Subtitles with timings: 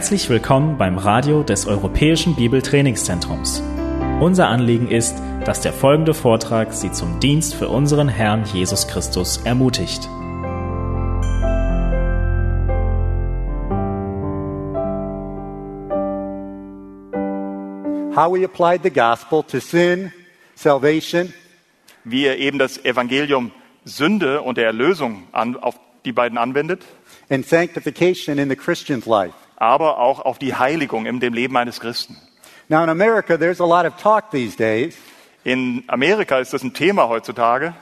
[0.00, 3.62] Herzlich willkommen beim Radio des Europäischen Bibeltrainingszentrums.
[4.18, 9.42] Unser Anliegen ist, dass der folgende Vortrag Sie zum Dienst für unseren Herrn Jesus Christus
[9.44, 10.08] ermutigt.
[18.14, 20.14] how we applied the gospel to sin,
[20.54, 21.34] salvation,
[22.04, 23.52] wie er eben das Evangelium
[23.84, 26.86] Sünde und der Erlösung an, auf die beiden anwendet,
[27.28, 29.34] and sanctification in the Christian's life.
[29.60, 32.16] Aber auch auf die Heiligung in dem Leben eines Christen.
[32.68, 34.96] Now, in America, there's a lot of talk these days
[35.42, 37.72] In Amerika ist das ein Thema heutzutage,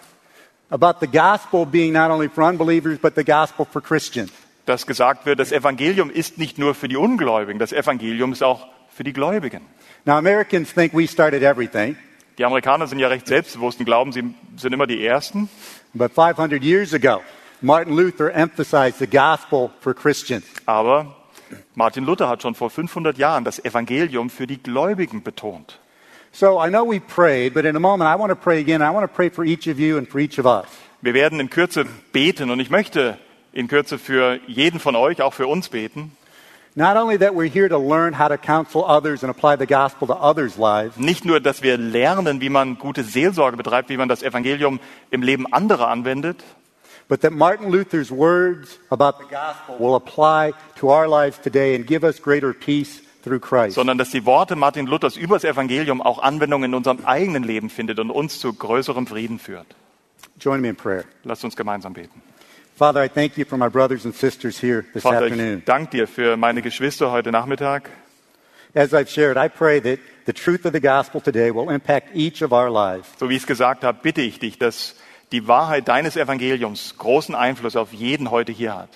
[0.70, 4.30] about the gospel being not only for unbelievers, but the gospel for Christians.
[4.66, 8.66] dass gesagt wird, das Evangelium ist nicht nur für die Ungläubigen, das Evangelium ist auch
[8.94, 9.62] für die Gläubigen.
[10.04, 11.96] Now, Americans think we started everything,
[12.38, 14.22] Die Amerikaner sind ja recht selbstbewusst und glauben, sie
[14.56, 15.48] sind immer die Ersten.
[15.94, 17.22] but 500 years ago,
[17.60, 20.44] Martin Luther emphasized the gospel for Christians.
[20.66, 21.16] Aber
[21.74, 25.78] Martin Luther hat schon vor 500 Jahren das Evangelium für die Gläubigen betont.
[26.32, 28.82] So I know we prayed, but in a moment, I want to pray again.
[28.82, 30.66] I want to pray for each of you and for each of us.
[31.00, 33.18] Wir werden in Kürze beten und ich möchte
[33.52, 36.12] in Kürze für jeden von euch, auch für uns beten.
[36.74, 40.06] Not only that we're here to learn how to counsel others and apply the gospel
[40.06, 44.08] to others' lives, Nicht nur, dass wir lernen, wie man gute Seelsorge betreibt, wie man
[44.08, 44.78] das Evangelium
[45.10, 46.44] im Leben anderer anwendet,
[47.08, 51.86] but that Martin Luther's words about the gospel will apply to our lives today and
[51.86, 53.74] give us greater peace through Christ.
[53.74, 57.70] sondern dass die Worte Martin Luthers über das Evangelium auch Anwendung in unserem eigenen Leben
[57.70, 59.66] findet und uns zu größerem Frieden führt.
[60.40, 61.04] Join me in prayer.
[61.24, 62.22] Lasst uns gemeinsam beten.
[62.76, 65.58] Father, I thank you for my brothers and sisters here this Vater, afternoon.
[65.58, 67.90] ich danke dir für meine Geschwister heute Nachmittag.
[68.74, 72.40] As I've shared, I pray that the truth of the gospel today will impact each
[72.42, 73.08] of our lives.
[73.18, 74.94] So wie ich es gesagt habe, bitte ich dich, dass
[75.32, 78.90] die Wahrheit deines Evangeliums großen Einfluss auf jeden heute hier hat.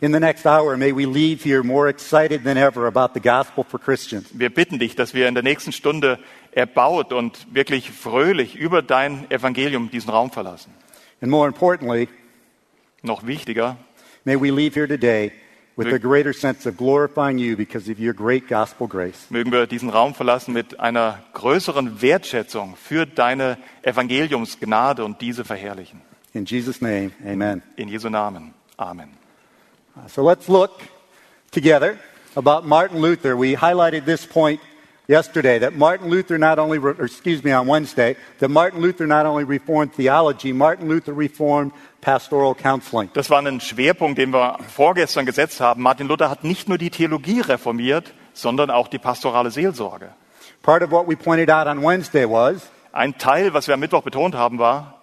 [0.00, 3.64] In the next hour, may we leave here more excited than ever about the gospel
[3.64, 4.28] for Christians.
[4.32, 6.18] Wir bitten dich, dass wir in der nächsten Stunde
[6.50, 10.74] erbaut und wirklich fröhlich über dein Evangelium diesen Raum verlassen.
[11.20, 12.08] And more importantly,
[13.04, 13.76] Noch wichtiger,
[14.24, 15.32] may we leave here today
[15.76, 19.26] with a greater sense of glorifying you because of your great gospel grace.
[19.30, 26.00] mögen wir diesen Raum verlassen mit einer größeren Wertschätzung für deine Evangeliumsgnade und diese verherrlichen.
[26.34, 27.62] In Jesus' name, amen.
[27.76, 28.54] In Jesu Namen.
[28.76, 29.10] Amen.
[30.08, 30.80] So let's look
[31.50, 31.98] together
[32.34, 33.36] about Martin Luther.
[33.36, 34.60] We highlighted this point
[35.08, 39.06] yesterday that Martin Luther not only, re- or excuse me, on Wednesday, that Martin Luther
[39.06, 43.10] not only reformed theology, Martin Luther reformed pastoral counseling.
[43.14, 45.82] Das war ein Schwerpunkt, den wir vorgestern gesetzt haben.
[45.82, 50.10] Martin Luther hat nicht nur die Theologie reformiert, sondern auch die pastorale Seelsorge.
[50.62, 54.02] Part of what we pointed out on Wednesday was Ein Teil, was wir am Mittwoch
[54.02, 55.00] betont haben, war,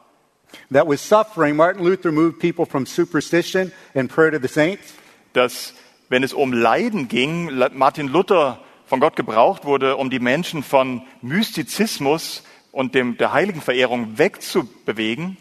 [0.71, 4.93] that with suffering, Martin Luther moved people from superstition and prayer to the saints
[5.33, 5.73] dass
[6.09, 8.59] wenn es um Leiden ging, Martin Luther
[8.89, 15.37] von Gott gebraucht wurde, um die Menschen von Mystizismus und dem, der Heiligenverehrung wegzubewegen,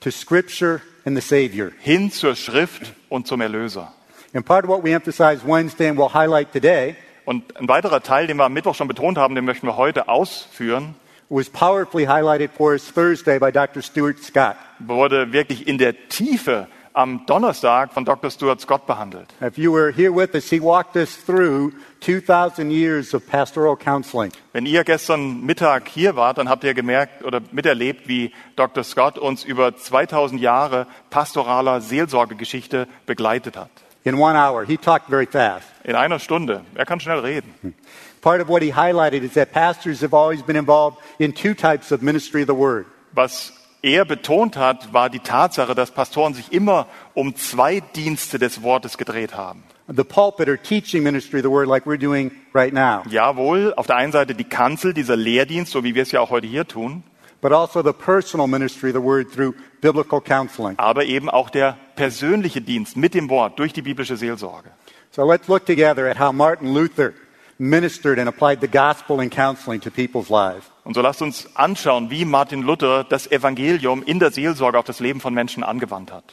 [0.00, 1.72] to scripture and the Savior.
[1.80, 3.92] hin zur Schrift und zum Erlöser.
[4.32, 8.26] And part of what we emphasized Wednesday and we'll highlight today Und ein weiterer Teil,
[8.26, 10.94] den wir am Mittwoch schon betont haben, den möchten wir heute ausführen,
[11.30, 13.82] was powerfully highlighted for us Thursday by Dr.
[13.82, 14.56] Stuart Scott.
[14.78, 18.30] wurde wirklich in der Tiefe am Donnerstag von Dr.
[18.30, 19.26] Stuart Scott behandelt.
[19.40, 24.32] If you were here with us, he walked us through 2,000 years of pastoral counseling.
[24.52, 28.84] Wenn ihr gestern Mittag hier wart, dann habt ihr gemerkt oder miterlebt, wie Dr.
[28.84, 33.70] Scott uns über 2000 Jahre pastoraler Seelsorgegeschichte begleitet hat.
[34.04, 35.66] In one hour, he talked very fast.
[35.82, 36.64] In einer Stunde.
[36.74, 37.74] Er kann schnell reden.
[38.20, 41.90] Part of what he highlighted is that pastors have always been involved in two types
[41.90, 42.86] of ministry of the word.
[43.14, 43.52] Was
[43.84, 48.96] er betont hat, war die Tatsache, dass Pastoren sich immer um zwei Dienste des Wortes
[48.96, 49.62] gedreht haben.
[49.86, 53.96] The pulpit or teaching ministry the word, like we're doing right now, Jawohl, auf der
[53.96, 57.02] einen Seite die Kanzel, dieser Lehrdienst, so wie wir es ja auch heute hier tun,
[57.42, 60.78] but also the personal ministry of the word through biblical counseling.
[60.78, 64.70] aber eben auch der persönliche Dienst mit dem Wort durch die biblische Seelsorge.
[65.10, 67.12] So let's look together at how Martin Luther
[67.58, 70.64] ministered and applied the gospel in counseling to people's lives.
[70.84, 75.00] Und so lasst uns anschauen, wie Martin Luther das Evangelium in der Seelsorge auf das
[75.00, 76.24] Leben von Menschen angewandt hat.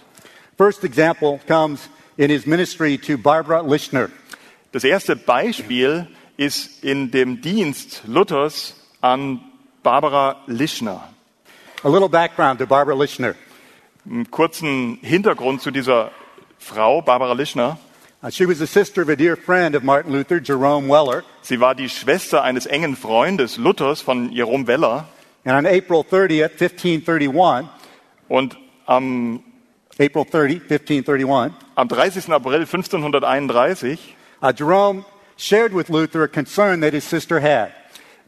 [0.57, 4.09] First example comes in his ministry to Barbara Lischner.
[4.74, 9.39] Das erste Beispiel ist in dem Dienst Luthers an
[9.83, 11.07] Barbara Lischner.
[11.83, 13.36] A little background to Barbara Lischner.
[14.06, 16.12] Einen kurzen Hintergrund zu dieser
[16.59, 17.80] Frau, Barbara Lischner.
[18.24, 21.24] Uh, she was the sister of a dear friend of Martin Luther, Jerome Weller.
[21.42, 25.08] Sie war die Schwester eines engen Freundes Luthers von Jerome Weller.
[25.44, 27.68] And on April 30th, 1531,
[28.30, 29.44] Und am,
[30.00, 32.32] April 30, 1531, am 30.
[32.32, 35.04] April 1531 uh, Jerome
[35.36, 37.74] shared with Luther a concern that his sister had.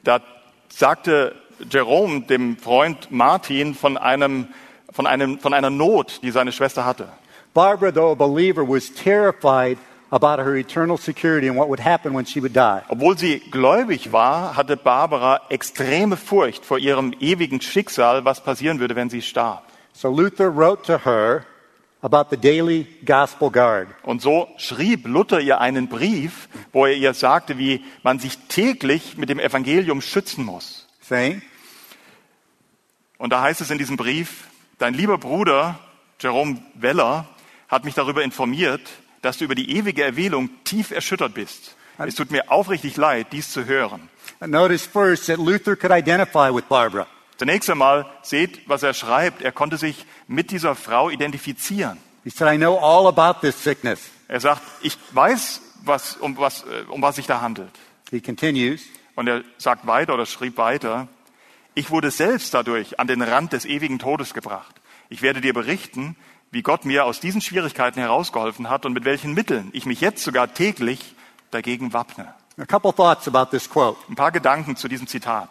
[0.04, 0.22] Da
[0.70, 1.36] sagte
[1.70, 4.48] Jerome dem Freund Martin von, einem,
[4.92, 7.10] von, einem, von einer Not, die seine Schwester hatte.
[7.54, 9.78] Barbara, though a believer, was terrified
[10.12, 12.84] about her eternal security and what would happen when she would die.
[12.90, 18.96] Obwohl sie gläubig war, hatte Barbara extreme Furcht vor ihrem ewigen Schicksal, was passieren würde,
[18.96, 19.64] wenn sie starb.
[19.94, 21.46] So Luther wrote to her
[22.02, 23.88] about the daily gospel guard.
[24.04, 29.18] Und so schrieb Luther ihr einen Brief, wo er ihr sagte, wie man sich täglich
[29.18, 30.88] mit dem Evangelium schützen muss.
[31.02, 31.42] saying,
[33.18, 34.48] Und da heißt es in diesem Brief,
[34.80, 35.80] dein lieber Bruder
[36.20, 37.26] Jerome Weller
[37.74, 38.82] hat mich darüber informiert,
[39.22, 41.76] dass du über die ewige Erwählung tief erschüttert bist.
[41.98, 44.10] Es tut mir aufrichtig leid, dies zu hören.
[44.40, 47.08] Notice first that Luther could identify with Barbara.
[47.38, 49.42] Zunächst einmal seht, was er schreibt.
[49.42, 51.98] Er konnte sich mit dieser Frau identifizieren.
[52.24, 54.12] He said, I know all about this sickness.
[54.28, 57.72] Er sagt, ich weiß, was, um, was, äh, um was sich da handelt.
[58.12, 58.82] He continues,
[59.16, 61.08] Und er sagt weiter oder schrieb weiter,
[61.76, 64.76] ich wurde selbst dadurch an den Rand des ewigen Todes gebracht.
[65.10, 66.16] Ich werde dir berichten,
[66.54, 70.24] wie Gott mir aus diesen Schwierigkeiten herausgeholfen hat und mit welchen Mitteln ich mich jetzt
[70.24, 71.16] sogar täglich
[71.50, 72.34] dagegen wappne.
[72.60, 73.98] a couple thoughts about this quote.
[74.08, 75.50] Ein paar Gedanken zu diesem Zitat.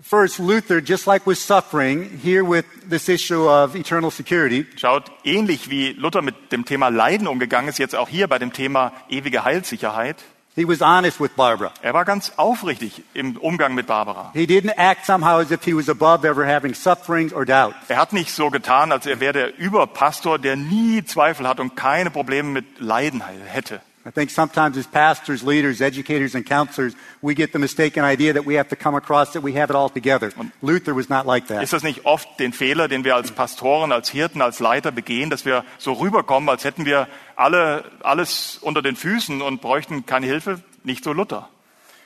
[0.00, 5.70] First, Luther, just like with suffering, here with this issue of eternal security, Schaut, ähnlich
[5.70, 9.44] wie Luther mit dem Thema Leiden umgegangen ist, jetzt auch hier bei dem Thema ewige
[9.44, 10.22] Heilssicherheit.
[10.58, 11.72] He was honest with Barbara.
[11.82, 14.32] Er war ganz aufrichtig im Umgang mit Barbara.
[14.34, 17.76] He didn't act somehow as if he was above ever having sufferings or doubts.
[17.88, 21.76] Er hat nicht so getan, als er wäre der Überpastor, der nie Zweifel hat und
[21.76, 23.80] keine Probleme mit Leiden hätte.
[24.08, 28.46] I think sometimes as pastors, leaders, educators, and counselors, we get the mistaken idea that
[28.46, 30.32] we have to come across that we have it all together.
[30.62, 31.62] Luther was not like that.
[31.62, 35.28] Ist das nicht oft den Fehler, den wir als Pastoren, als Hirten, als Leiter begehen,
[35.28, 37.06] dass wir so rüberkommen, als hätten wir
[37.36, 40.62] alle, alles unter den Füßen und bräuchten keine Hilfe?
[40.84, 41.50] Nicht so Luther.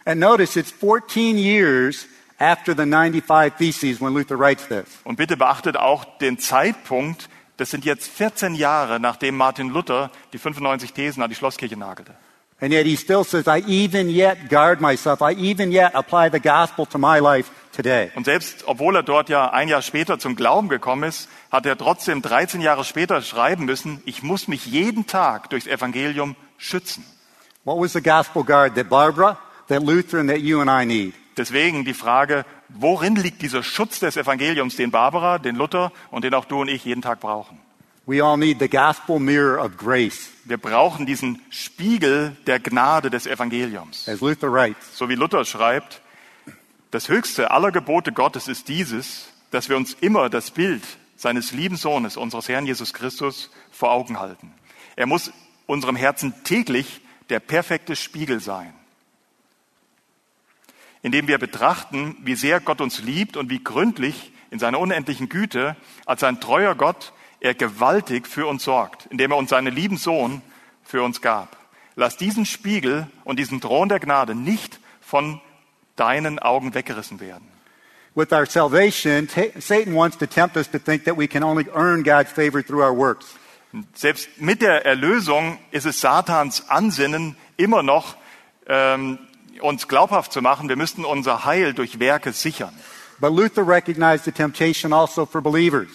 [0.05, 2.09] And notice it's 14 years
[2.41, 4.87] after the 95 Theses when Luther writes this.
[5.05, 7.29] Und bitte beachtet auch den Zeitpunkt,
[7.63, 12.13] das sind jetzt 14 Jahre, nachdem Martin Luther die 95 Thesen an die Schlosskirche nagelte.
[12.61, 15.21] And yet he still says, I even yet guard myself.
[15.21, 18.11] I even yet apply the gospel to my life today.
[18.17, 21.79] Und selbst obwohl er dort ja ein Jahr später zum Glauben gekommen ist, hat er
[21.79, 27.05] trotzdem 13 Jahre später schreiben müssen, ich muss mich jeden Tag durchs Evangelium schützen.
[27.63, 29.39] What was the gospel guard that Barbara,
[29.69, 31.15] that Luther, and that you and I need?
[31.37, 32.45] Deswegen die Frage,
[32.75, 36.69] worin liegt dieser Schutz des Evangeliums, den Barbara, den Luther und den auch du und
[36.69, 37.59] ich jeden Tag brauchen?
[38.05, 43.27] We all need the gospel mirror of grace, Wir brauchen diesen Spiegel der Gnade des
[43.29, 44.09] Evangeliums.
[44.09, 44.99] as Luther writes.
[44.99, 46.01] So wie Luther schreibt,
[46.91, 50.83] das höchste aller Gebote Gottes ist dieses, dass wir uns immer das Bild
[51.17, 54.53] seines lieben Sohnes, unseres Herrn Jesus Christus, vor Augen halten.
[54.97, 55.31] Er muss
[55.67, 58.75] unserem Herzen täglich der perfekte Spiegel sein,
[61.03, 65.77] indem wir betrachten, wie sehr Gott uns liebt und wie gründlich in seiner unendlichen Güte
[66.07, 70.43] als ein treuer Gott er gewaltig für uns sorgt, indem er uns seinen lieben Sohn
[70.85, 71.57] für uns gab.
[71.97, 75.41] Lass diesen Spiegel und diesen Thron der Gnade nicht von
[75.97, 77.47] deinen Augen weggerissen werden.
[78.15, 81.67] With our salvation, ta- Satan wants to tempt us to think that we can only
[81.75, 83.27] earn God's favor through our works.
[83.95, 88.17] Selbst mit der Erlösung ist es Satans Ansinnen immer noch,
[88.69, 89.19] ähm,
[89.63, 92.73] uns glaubhaft zu machen, wir müssten unser Heil durch Werke sichern.
[93.21, 95.89] But Luther recognized the temptation also for believers.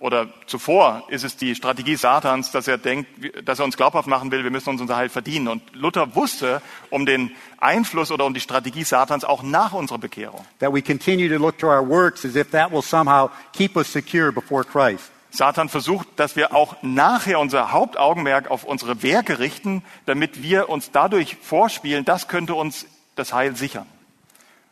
[0.00, 3.08] Oder zuvor ist es die Strategie Satans, dass er denkt,
[3.48, 5.48] dass er uns glaubhaft machen will, wir müssen uns unser Heil verdienen.
[5.48, 10.44] Und Luther wusste um den Einfluss oder um die Strategie Satans auch nach unserer Bekehrung.
[10.58, 13.90] That we continue to look to our works as if that will somehow keep us
[13.90, 15.10] secure before Christ.
[15.30, 20.90] Satan versucht, dass wir auch nachher unser Hauptaugenmerk auf unsere Werke richten, damit wir uns
[20.92, 23.86] dadurch vorspielen, das könnte uns das Heil sichern.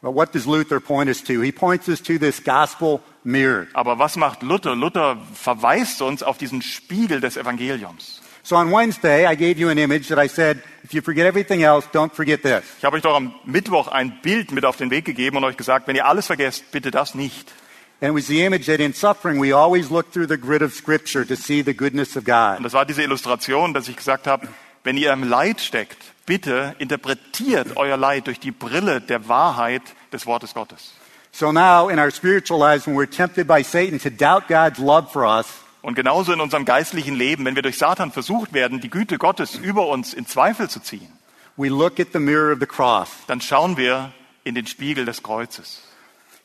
[0.02, 1.42] But what does Luther point us to?
[1.42, 3.68] He points us to this gospel mirror.
[3.72, 4.74] Aber was macht Luther?
[4.74, 8.20] Luther verweist uns auf diesen Spiegel des Evangeliums.
[8.42, 11.62] So on Wednesday, I gave you an image that I said, if you forget everything
[11.62, 12.64] else, don't forget this.
[12.78, 15.56] Ich habe euch doch am Mittwoch ein Bild mit auf den Weg gegeben und euch
[15.56, 17.52] gesagt, wenn ihr alles vergesst, bitte das nicht.
[18.00, 20.74] And it was the image that in suffering, we always look through the grid of
[20.74, 22.64] Scripture to see the goodness of Und God.
[22.64, 24.48] das war diese Illustration, dass ich gesagt habe,
[24.84, 30.26] wenn ihr im Leid steckt, bitte interpretiert euer Leid durch die Brille der Wahrheit des
[30.26, 30.92] Wortes Gottes.
[31.32, 35.10] So now, in our spiritual lives, when we're tempted by Satan to doubt God's love
[35.10, 35.46] for us,
[35.82, 39.56] Und genauso in unserem geistlichen Leben, wenn wir durch Satan versucht werden, die Güte Gottes
[39.56, 41.08] über uns in Zweifel zu ziehen,
[41.56, 43.08] we look at the mirror of the cross.
[43.26, 44.12] dann schauen wir
[44.44, 45.82] in den Spiegel des Kreuzes.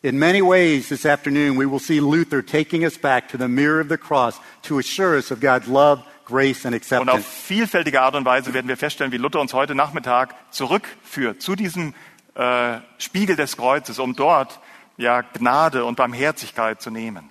[0.02, 3.80] In many ways this afternoon, we will see Luther taking us back to the mirror
[3.80, 7.24] of the cross to assure us of God's love, grace and Und auf acceptance.
[7.24, 11.94] vielfältige Art und Weise werden wir feststellen, wie Luther uns heute Nachmittag zurückführt zu diesem
[12.36, 14.60] äh, Spiegel des Kreuzes, um dort
[14.98, 17.30] ja Gnade und Barmherzigkeit zu nehmen.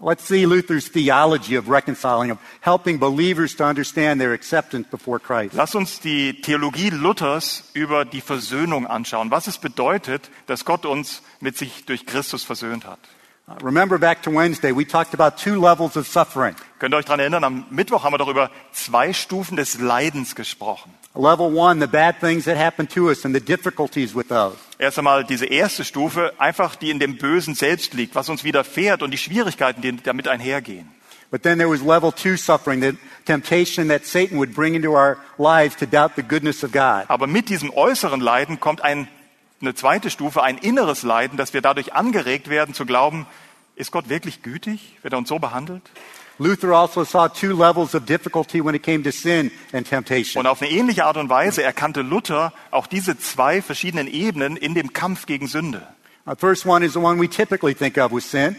[0.00, 5.54] Let's see Luther's theology of reconciling, of helping believers to understand their acceptance before Christ.
[5.54, 11.22] Lass uns die Theologie Luthers über die Versöhnung anschauen, was es bedeutet, dass Gott uns
[11.40, 13.00] mit sich durch Christus versöhnt hat.
[13.62, 16.54] Remember back to Wednesday, we talked about two levels of suffering.
[16.78, 20.34] Könnt ihr euch daran erinnern, am Mittwoch haben wir doch über zwei Stufen des Leidens
[20.34, 20.92] gesprochen.
[21.14, 24.56] Level one, the bad things that happen to us and the difficulties with those.
[24.78, 29.02] Erst einmal diese erste Stufe, einfach die in dem Bösen selbst liegt, was uns widerfährt
[29.02, 30.86] und die Schwierigkeiten, die damit einhergehen.
[31.30, 35.16] But then there was level two suffering, the temptation that Satan would bring into our
[35.38, 37.04] lives to doubt the goodness of God.
[37.08, 39.08] Aber mit diesem äußeren Leiden kommt ein,
[39.60, 43.26] eine zweite Stufe, ein inneres Leiden, dass wir dadurch angeregt werden zu glauben,
[43.76, 45.82] ist Gott wirklich gütig, wenn er uns so behandelt?
[46.40, 50.40] Luther also saw two levels of difficulty when it came to sin and temptation.
[50.40, 54.74] Und auf eine ähnliche Art und Weise erkannte Luther auch diese zwei verschiedenen Ebenen in
[54.74, 55.86] dem Kampf gegen Sünde.
[56.26, 58.54] The first one is the one we typically think of with sin,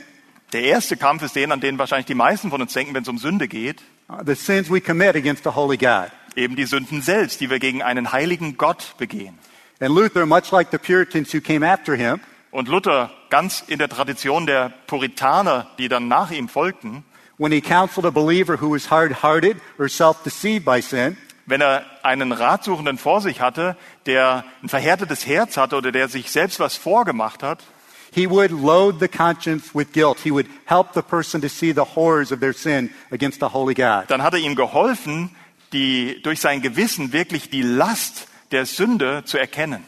[0.51, 3.09] Der erste Kampf ist den, an den wahrscheinlich die meisten von uns denken, wenn es
[3.09, 3.81] um Sünde geht.
[4.09, 6.11] uh, the sins we commit against the holy God.
[6.35, 9.37] Eben die Sünden selbst, die wir gegen einen heiligen Gott begehen.
[9.81, 12.19] And Luther, much like the Puritans who came after him,
[12.51, 17.03] Und Luther, ganz in der Tradition der Puritaner, die dann nach ihm folgten,
[17.37, 22.31] when he counseled a believer who was hard-hearted or self-deceived by sin, wenn er einen
[22.31, 27.43] Ratsuchenden vor sich hatte, der ein verhärtetes Herz hatte oder der sich selbst was vorgemacht
[27.43, 27.63] hat,
[28.11, 30.17] he would load the conscience with guilt.
[30.23, 33.75] He would help the person to see the horrors of their sin against the holy
[33.75, 34.05] God.
[34.09, 35.35] dann hat er ihm geholfen,
[35.71, 39.83] die, durch sein Gewissen wirklich die Last der Sünde zu erkennen.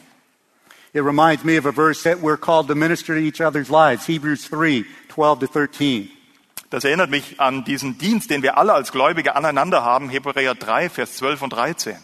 [0.94, 4.06] It reminds me of a verse that we're called to minister to each other's lives,
[4.06, 6.10] Hebrews 3, 12 to 13.
[6.68, 10.88] Das erinnert mich an diesen Dienst, den wir alle als Gläubige aneinander haben, Hebräer 3,
[10.88, 11.96] Vers 12 und 13.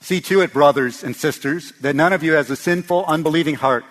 [0.00, 3.84] See to it, brothers and sisters, that none of you has a sinful, unbelieving heart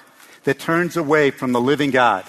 [0.43, 2.25] that turns away from the living God.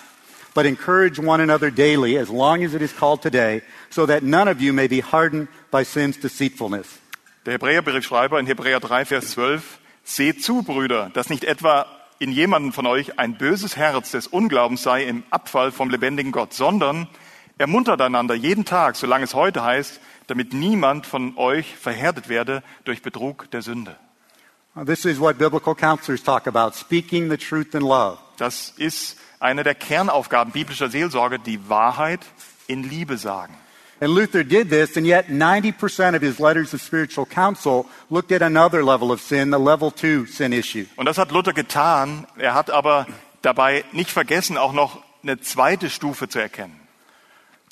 [0.53, 4.49] But encourage one another daily, as long as it is called today, so that none
[4.49, 7.00] of you may be hardened by sin's deceitfulness.
[7.47, 11.87] Der Hebräerbriefschreiber in Hebräer 3, Vers 12, Seht zu, Brüder, dass nicht etwa
[12.19, 16.53] in jemanden von euch ein böses Herz des Unglaubens sei im Abfall vom lebendigen Gott,
[16.53, 17.09] sondern
[17.57, 23.01] ermuntert einander jeden Tag, solange es heute heißt, damit niemand von euch verhärtet werde durch
[23.01, 23.97] Betrug der Sünde.
[24.85, 28.19] This is what biblical counselors talk about, speaking the truth in love.
[28.37, 32.21] Das ist eine der Kernaufgaben biblischer Seelsorge, die Wahrheit
[32.67, 33.55] in Liebe sagen.
[34.03, 38.41] And Luther did this, and yet 90% of his letters of spiritual counsel looked at
[38.41, 40.87] another level of sin, the level two sin issue.
[40.97, 42.27] Und das hat Luther getan.
[42.39, 43.07] Er hat aber
[43.43, 46.81] dabei nicht vergessen, auch noch eine zweite Stufe zu erkennen,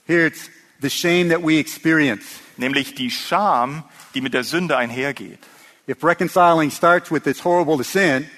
[0.07, 2.25] Here it's the shame that we experience.
[2.59, 5.39] nämlich die Scham, die mit der Sünde einhergeht.
[5.89, 8.29] If reconciling starts with it's horrible to sin,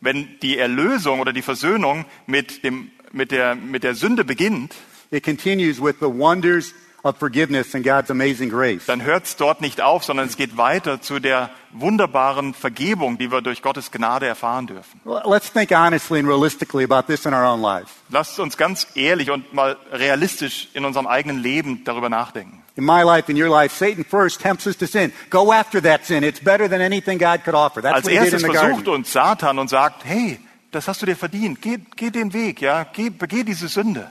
[0.00, 4.74] Wenn die Erlösung oder die Versöhnung mit, dem, mit, der, mit der Sünde beginnt,
[5.10, 6.72] it continues with the wonders
[7.04, 8.86] of forgiveness and God's amazing grace.
[8.86, 13.30] dann hört es dort nicht auf, sondern es geht weiter zu der wunderbaren Vergebung, die
[13.30, 15.00] wir durch Gottes Gnade erfahren dürfen.
[15.24, 17.90] Let's think honestly and realistically about this in our own lives.
[18.10, 22.62] Lasst uns ganz ehrlich und mal realistisch in unserem eigenen Leben darüber nachdenken.
[22.76, 25.12] In my life, in your life, Satan first tempts us to sin.
[25.30, 26.22] Go after that sin.
[26.22, 27.82] It's better than anything God could offer.
[27.82, 28.94] That's Als what he did in erstes the versucht garden.
[28.94, 30.38] uns Satan und sagt, hey,
[30.70, 34.10] das hast du dir verdient, geh, geh den Weg, ja, geh, begeh diese Sünde.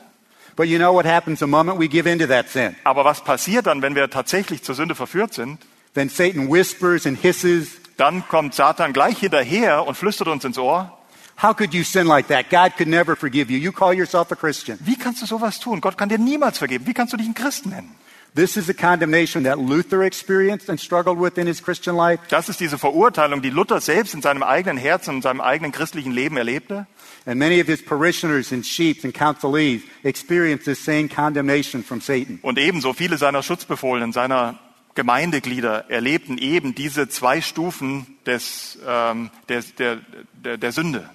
[0.58, 2.76] But you know what happens the moment we give in to that sin?
[2.84, 5.60] Aber was passiert dann, wenn wir tatsächlich zur Sünde verführt sind?
[5.94, 10.94] Then Satan whispers and hisses, Dann kommt Satan gleich hinterher und flüstert uns ins Ohr,
[11.42, 12.50] How could you sin like that?
[12.50, 13.60] God could never forgive you.
[13.60, 14.80] You call yourself a Christian.
[14.82, 15.80] wie kannst du sowas tun?
[15.82, 16.88] Gott kann dir niemals vergeben.
[16.88, 17.96] Wie kannst du dich einen Christen nennen?
[18.36, 22.24] This is a condemnation that Luther experienced and struggled with in his Christian life.
[22.30, 26.12] Das ist diese Verurteilung, die Luther selbst in seinem eigenen Herzen und seinem eigenen christlichen
[26.12, 26.88] Leben erlebte.
[27.28, 32.40] And many of his parishioners and sheep and counselees experienced this same condemnation from Satan.
[32.42, 34.58] Und ebenso viele seiner Schutzbefohlenen, seiner
[34.96, 39.98] Gemeindeglieder erlebten eben diese zwei Stufen des, ähm, der, der,
[40.34, 41.10] der, der Sünde.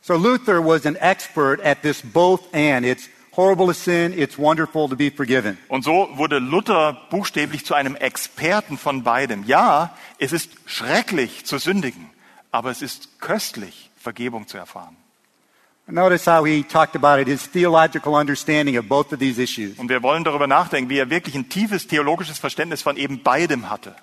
[0.00, 2.86] So Luther was an expert at this both and.
[2.86, 5.58] It's horrible to sin, it's wonderful to be forgiven.
[5.66, 9.42] Und so wurde Luther buchstäblich zu einem Experten von beidem.
[9.44, 12.10] Ja, es ist schrecklich zu sündigen,
[12.52, 14.96] aber es ist köstlich, Vergebung zu erfahren.
[15.88, 19.78] Notice how he talked about it, his theological understanding of both of these issues.
[19.78, 23.68] Und wir wollen darüber nachdenken, wie er wirklich ein tiefes theologisches Verständnis von eben beidem
[23.68, 23.96] hatte.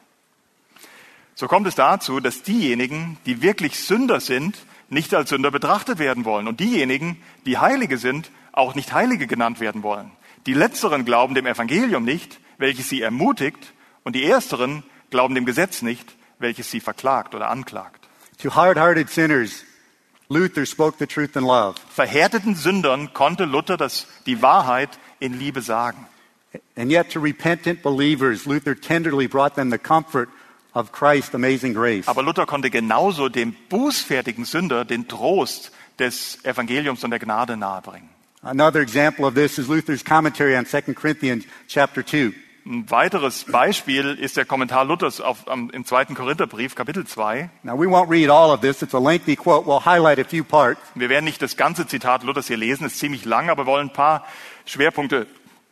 [1.36, 4.58] So kommt es dazu, dass diejenigen, die wirklich Sünder sind,
[4.90, 6.48] nicht als Sünder betrachtet werden wollen.
[6.48, 10.12] Und diejenigen, die Heilige sind, auch nicht Heilige genannt werden wollen.
[10.46, 15.82] Die Letzteren glauben dem Evangelium nicht, welches sie ermutigt, und die Ersteren glauben dem Gesetz
[15.82, 18.08] nicht, welches sie verklagt oder anklagt.
[18.42, 19.64] To hard-hearted sinners,
[20.32, 21.80] Luther spoke the truth in love.
[21.90, 26.06] Verhärteten Sündern konnte Luther das, die Wahrheit in Liebe sagen.
[26.76, 30.30] And yet to repentant believers, Luther tenderly brought them the comfort
[30.76, 32.08] of Christ's amazing grace.
[32.08, 38.10] Aber Luther konnte genauso dem bußfertigen Sünder den Trost des Evangeliums und der Gnade nahebringen.
[38.44, 42.36] Another example of this is Luther's commentary on 2 Corinthians chapter 2.
[42.70, 47.50] Ein weiteres Beispiel ist der Kommentar Luthers auf, am, im zweiten Korintherbrief, Kapitel 2.
[47.64, 48.84] Now we won't read all of this.
[48.84, 49.66] It's a lengthy quote.
[49.66, 50.80] We'll highlight a few parts.
[50.94, 53.88] Wir werden nicht das ganze Zitat Luthers hier lesen, es ist ziemlich lang, aber wollen
[53.88, 54.24] ein paar
[54.66, 55.26] Schwerpunkte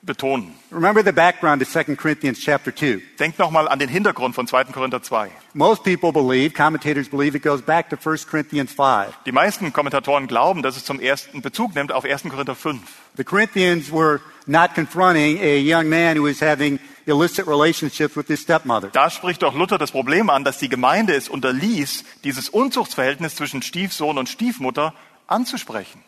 [0.03, 0.53] betonen.
[0.71, 3.01] Remember the background to 2 Corinthians chapter 2.
[3.19, 4.65] Denkt nochmal an den Hintergrund von 2.
[4.65, 5.29] Korinther 2.
[5.53, 9.13] Most people believe, commentators believe it goes back to 1 Corinthians 5.
[9.25, 12.23] Die meisten Kommentatoren glauben, dass es zum ersten Bezug nimmt auf 1.
[12.23, 12.79] Korinther 5.
[13.17, 18.41] The Corinthians were not confronting a young man who was having illicit relationships with his
[18.41, 18.89] stepmother.
[18.89, 23.61] Da spricht doch Luther das Problem an, dass die Gemeinde es unterließ, dieses Unzuchtsverhältnis zwischen
[23.61, 24.93] Stiefsohn und Stiefmutter
[25.27, 26.03] anzusprechen.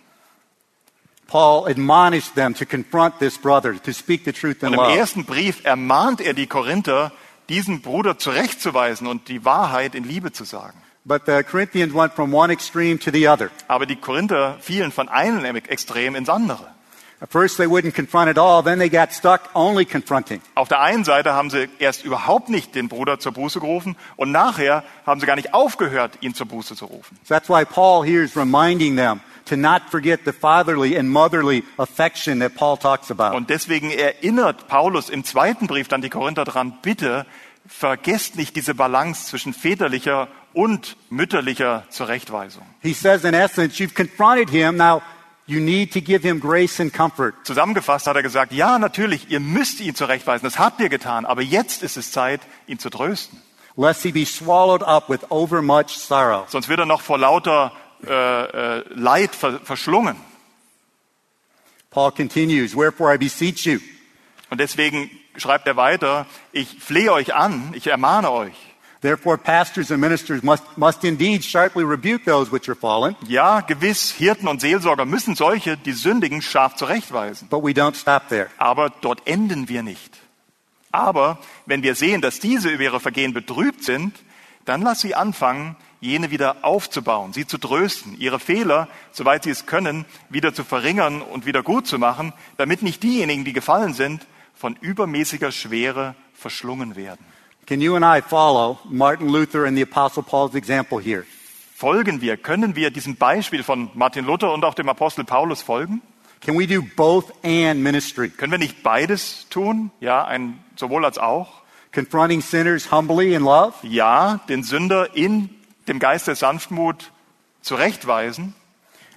[1.29, 4.97] Paul admonished them to confront this brother, to speak the truth in Und im love.
[4.97, 7.11] ersten Brief ermahnt er die Korinther,
[7.49, 10.77] diesen Bruder zurechtzuweisen und die Wahrheit in Liebe zu sagen.
[11.05, 13.49] But the Corinthians went from one extreme to the other.
[13.67, 16.67] Aber die Korinther fielen von einem Extrem ins andere.
[17.21, 20.41] At first they wouldn't confront at all, then they got stuck only confronting.
[20.55, 24.31] Auf der einen Seite haben sie erst überhaupt nicht den Bruder zur Buße gerufen und
[24.31, 27.17] nachher haben sie gar nicht aufgehört, ihn zur Buße zu rufen.
[27.23, 31.63] So that's why Paul here is reminding them to not forget the fatherly and motherly
[31.77, 33.35] affection that Paul talks about.
[33.35, 37.25] Und deswegen erinnert Paulus im zweiten Brief dann die Korinther dran, bitte
[37.67, 42.63] vergesst nicht diese Balance zwischen väterlicher und mütterlicher Zurechtweisung.
[42.81, 45.01] He says in essence, you've confronted him, now
[45.45, 47.35] you need to give him grace and comfort.
[47.43, 51.41] Zusammengefasst hat er gesagt, ja, natürlich, ihr müsst ihn zurechtweisen, das habt ihr getan, aber
[51.41, 53.41] jetzt ist es Zeit, ihn zu trösten.
[53.79, 56.45] lest he be swallowed up with overmuch sorrow.
[56.49, 57.71] Sonst wird er noch vor lauter
[58.07, 60.15] äh, äh, Leid ver verschlungen.
[61.91, 63.79] Paul continues, Wherefore I beseech you,
[64.49, 68.53] Und deswegen schreibt er weiter, ich flehe euch an, ich ermahne euch.
[69.01, 74.11] therefore pastors and ministers must, must indeed sharply rebuke those which are fallen, Ja, gewiss,
[74.11, 77.47] Hirten und Seelsorger müssen solche, die sündigen, scharf zurechtweisen.
[77.49, 78.47] but we don't stop there.
[78.57, 80.17] Aber dort enden wir nicht.
[80.91, 84.15] Aber wenn wir sehen, dass diese über ihre Vergehen betrübt sind,
[84.65, 89.65] dann lass sie anfangen, jene wieder aufzubauen, sie zu trösten, ihre Fehler, soweit sie es
[89.65, 94.25] können, wieder zu verringern und wieder gut zu machen, damit nicht diejenigen, die gefallen sind,
[94.53, 97.25] von übermäßiger Schwere verschlungen werden.
[97.65, 101.23] Can you and I follow Martin Luther and the Apostle Paul's example here?
[101.75, 106.01] Folgen wir, können wir diesem Beispiel von Martin Luther und auch dem Apostel Paulus folgen?
[106.41, 108.29] Can we do both and ministry?
[108.29, 109.91] Können wir nicht beides tun?
[109.99, 111.61] Ja, ein sowohl als auch.
[111.93, 115.49] Confronting sinners humbly in love, Ja, den Sünder in
[115.89, 117.11] dem Geist der Sanftmut
[117.61, 118.55] zurechtweisen,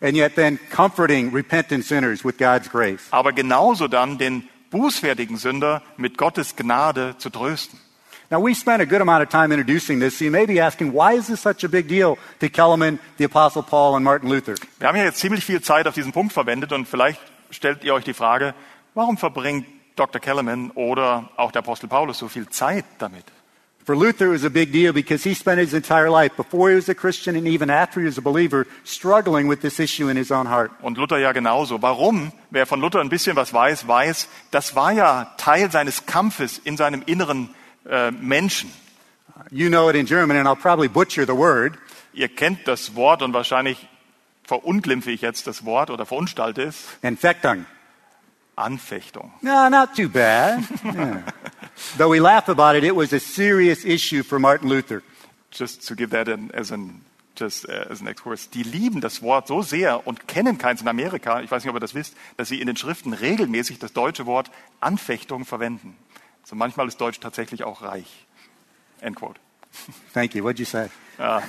[0.01, 3.03] and yet then comforting repentant sinners with God's grace.
[3.11, 7.79] aber genauso dann den bußfertigen Sünder mit Gottes Gnade zu trösten.
[8.31, 10.95] Now, we spent a good amount of time introducing this, so you may be asking,
[10.95, 14.55] why is this such a big deal to Kellerman, the Apostle Paul, and Martin Luther?
[14.79, 17.93] Wir haben ja jetzt ziemlich viel Zeit auf diesen Punkt verwendet und vielleicht stellt ihr
[17.93, 18.55] euch die Frage,
[18.95, 20.19] warum verbringt Dr.
[20.19, 23.25] Kellerman oder auch der Apostel Paulus so viel Zeit damit?
[23.85, 26.77] For Luther, it was a big deal because he spent his entire life, before he
[26.77, 30.17] was a Christian and even after he was a believer, struggling with this issue in
[30.17, 30.71] his own heart.
[30.83, 31.83] Und Luther ja genauso.
[31.83, 32.33] Warum?
[32.51, 36.77] Wer von Luther ein bisschen was weiß, weiß, das war ja Teil seines Kampfes in
[36.77, 37.55] seinem inneren
[37.89, 38.71] äh, Menschen.
[39.51, 41.77] You know it in German, and I'll probably butcher the word.
[42.13, 43.89] Ihr kennt das Wort und wahrscheinlich
[44.45, 46.85] verunglimpfe ich jetzt das Wort oder verunstalte es.
[47.03, 47.67] Infectung.
[48.55, 49.33] Anfechtung.
[49.41, 50.61] No, not too bad.
[50.85, 51.23] Yeah.
[51.97, 55.03] Though we laugh about it, it was a serious issue for Martin Luther.
[55.51, 57.03] Just to give that an, as an
[57.35, 58.51] just uh, as an excursus.
[58.51, 61.41] Die lieben das Wort so sehr und kennen keins in Amerika.
[61.41, 64.27] Ich weiß nicht, ob ihr das wisst, dass sie in den Schriften regelmäßig das deutsche
[64.27, 65.97] Wort Anfechtung verwenden.
[66.45, 68.27] So manchmal ist Deutsch tatsächlich auch reich.
[69.01, 69.41] End quote.
[70.13, 70.45] Thank you.
[70.45, 70.89] What'd you say?
[71.19, 71.41] Uh,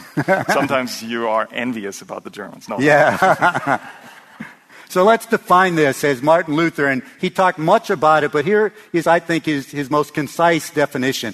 [0.52, 2.70] sometimes you are envious about the Germans.
[2.70, 2.80] No.
[2.80, 3.80] Yeah.
[4.94, 8.72] so let's define this as Martin Luther, and he talked much about it, but here
[8.94, 11.34] is, I think, his, his most concise definition.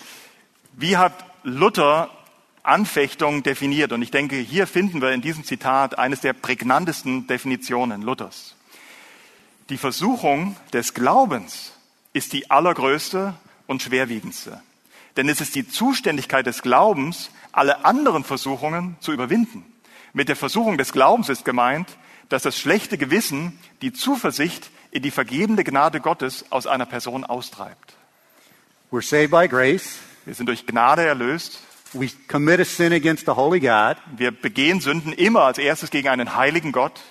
[0.78, 1.12] Wie hat
[1.43, 2.10] Luther
[2.63, 3.91] Anfechtung definiert?
[3.91, 8.56] Und ich denke, hier finden wir in diesem Zitat eines der prägnantesten Definitionen Luthers.
[9.69, 11.74] Die Versuchung des Glaubens
[12.13, 13.34] ist die allergrößte
[13.67, 14.62] und schwerwiegendste.
[15.17, 19.65] Denn es ist die Zuständigkeit des Glaubens, alle anderen Versuchungen zu überwinden.
[20.13, 21.98] Mit der Versuchung des Glaubens ist gemeint,
[22.29, 27.93] dass das schlechte Gewissen die Zuversicht in die vergebende Gnade Gottes aus einer Person austreibt.
[28.91, 29.99] We're saved by grace.
[30.25, 31.59] Wir sind durch Gnade erlöst.
[31.93, 33.97] We commit a sin against the holy God.
[34.15, 37.01] Wir begehen Sünden immer als erstes gegen einen heiligen Gott.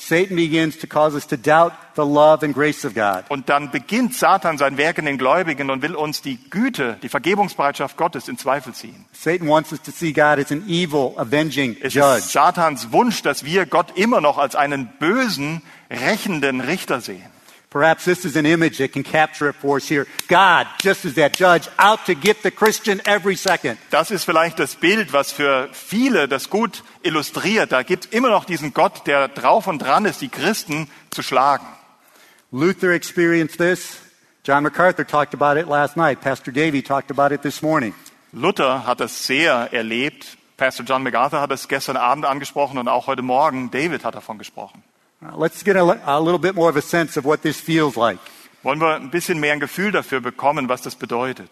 [0.00, 3.24] Satan begins to cause us to doubt the love and grace of God.
[3.28, 7.10] Und dann beginnt Satan sein Werk in den Gläubigen und will uns die Güte, die
[7.10, 9.04] Vergebungsbereitschaft Gottes in Zweifel ziehen.
[9.12, 12.18] Satan wants us to see God as an evil, avenging Es judge.
[12.18, 15.60] ist Satans Wunsch, dass wir Gott immer noch als einen bösen,
[15.90, 17.26] rächenden Richter sehen.
[17.70, 20.08] Perhaps this is an image that can capture it for us here.
[20.26, 23.78] God, just as that judge, out to get the Christian every second.
[23.90, 27.70] Das ist vielleicht das Bild, was für viele das gut illustriert.
[27.70, 31.64] Da gibt immer noch diesen Gott, der drauf und dran ist, die Christen zu schlagen.
[32.50, 33.98] Luther experienced this.
[34.44, 36.20] John MacArthur talked about it last night.
[36.20, 37.94] Pastor Davey talked about it this morning.
[38.32, 40.36] Luther hat das sehr erlebt.
[40.56, 43.70] Pastor John MacArthur hat es gestern Abend angesprochen und auch heute Morgen.
[43.70, 44.82] David hat davon gesprochen.
[45.20, 48.18] Let's get a, a little bit more of a sense of what this feels like.
[48.62, 51.50] Wollen wir ein bisschen mehr ein Gefühl dafür bekommen, was das bedeutet.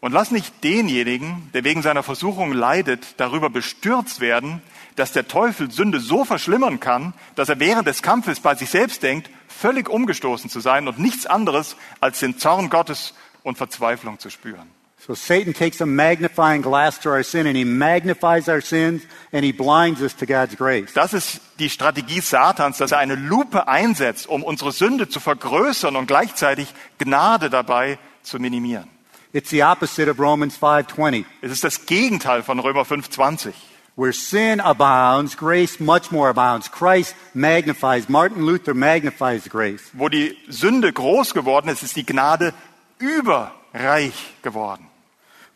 [0.00, 4.62] Und lass nicht denjenigen, der wegen seiner Versuchung leidet, darüber bestürzt werden,
[4.96, 9.02] dass der Teufel Sünde so verschlimmern kann, dass er während des Kampfes bei sich selbst
[9.02, 14.28] denkt, völlig umgestoßen zu sein und nichts anderes als den Zorn Gottes und Verzweiflung zu
[14.28, 14.73] spüren.
[15.06, 19.44] So Satan takes a magnifying glass to our sin and he magnifies our sins and
[19.44, 20.94] he blinds us to God's grace.
[20.94, 25.94] Das ist die Strategie Satans, dass er eine Lupe einsetzt, um unsere Sünde zu vergrößern
[25.96, 28.88] und gleichzeitig Gnade dabei zu minimieren.
[29.34, 31.26] It's the opposite of Romans 5:20.
[31.42, 33.52] Es ist das Gegenteil von Römer 5,20.
[33.96, 36.72] Where sin abounds, grace much more abounds.
[36.72, 39.82] Christ magnifies, Martin Luther magnifies grace.
[39.92, 42.54] Wo die Sünde groß geworden ist, ist die Gnade
[42.98, 44.88] überreich geworden.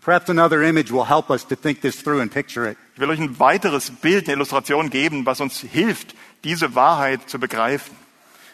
[0.09, 2.79] Perhaps another image will help us to think this through and picture it.
[2.94, 7.38] Ich will euch ein weiteres Bild, eine Illustration geben, was uns hilft, diese Wahrheit zu
[7.38, 7.94] begreifen.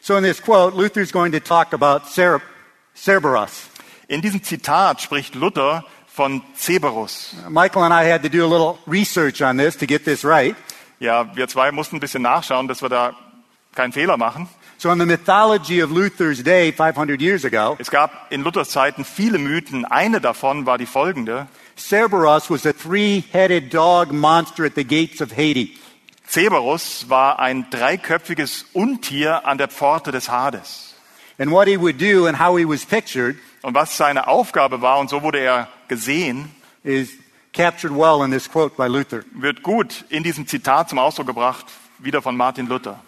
[0.00, 2.40] So in this quote, Luther's going to talk about Cer-
[2.96, 3.68] Cerberus.
[4.08, 7.36] In diesem Zitat spricht Luther von Cerberus.
[7.48, 10.56] Michael and I had to do a little research on this to get this right.
[10.98, 13.14] Ja, wir zwei mussten ein bisschen nachschauen, dass wir da
[13.76, 14.48] keinen Fehler machen.
[14.84, 19.06] So in the mythology of Luther's day, 500 years ago, Es gab in Luthers Zeiten
[19.06, 19.86] viele Mythen.
[19.86, 21.48] Eine davon war die folgende.
[21.74, 25.70] Cerberus was a three-headed dog monster at the gates of Hades.
[26.28, 30.94] Cerberus war ein dreiköpfiges Untier an der Pforte des Hades.
[31.38, 34.98] And what he would do and how he was pictured Und was seine Aufgabe war,
[34.98, 37.08] und so wurde er gesehen, is
[37.54, 39.22] captured well in this quote by Luther.
[39.32, 41.64] wird gut in diesem Zitat zum Ausdruck gebracht,
[42.00, 43.00] wieder von Martin Luther.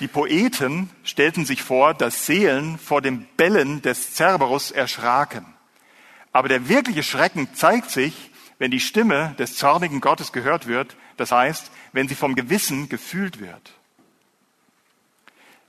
[0.00, 5.44] Die Poeten stellten sich vor, dass Seelen vor dem Bellen des Cerberus erschraken.
[6.32, 11.32] Aber der wirkliche Schrecken zeigt sich, wenn die Stimme des zornigen Gottes gehört wird, das
[11.32, 13.72] heißt, wenn sie vom Gewissen gefühlt wird.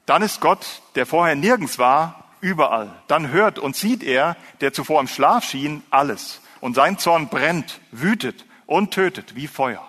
[0.06, 2.92] Dann ist Gott, der vorher nirgends war, überall.
[3.08, 6.42] Dann hört und sieht er, der zuvor im Schlaf schien, alles.
[6.62, 9.89] Und sein Zorn brennt, wütet und tötet wie Feuer.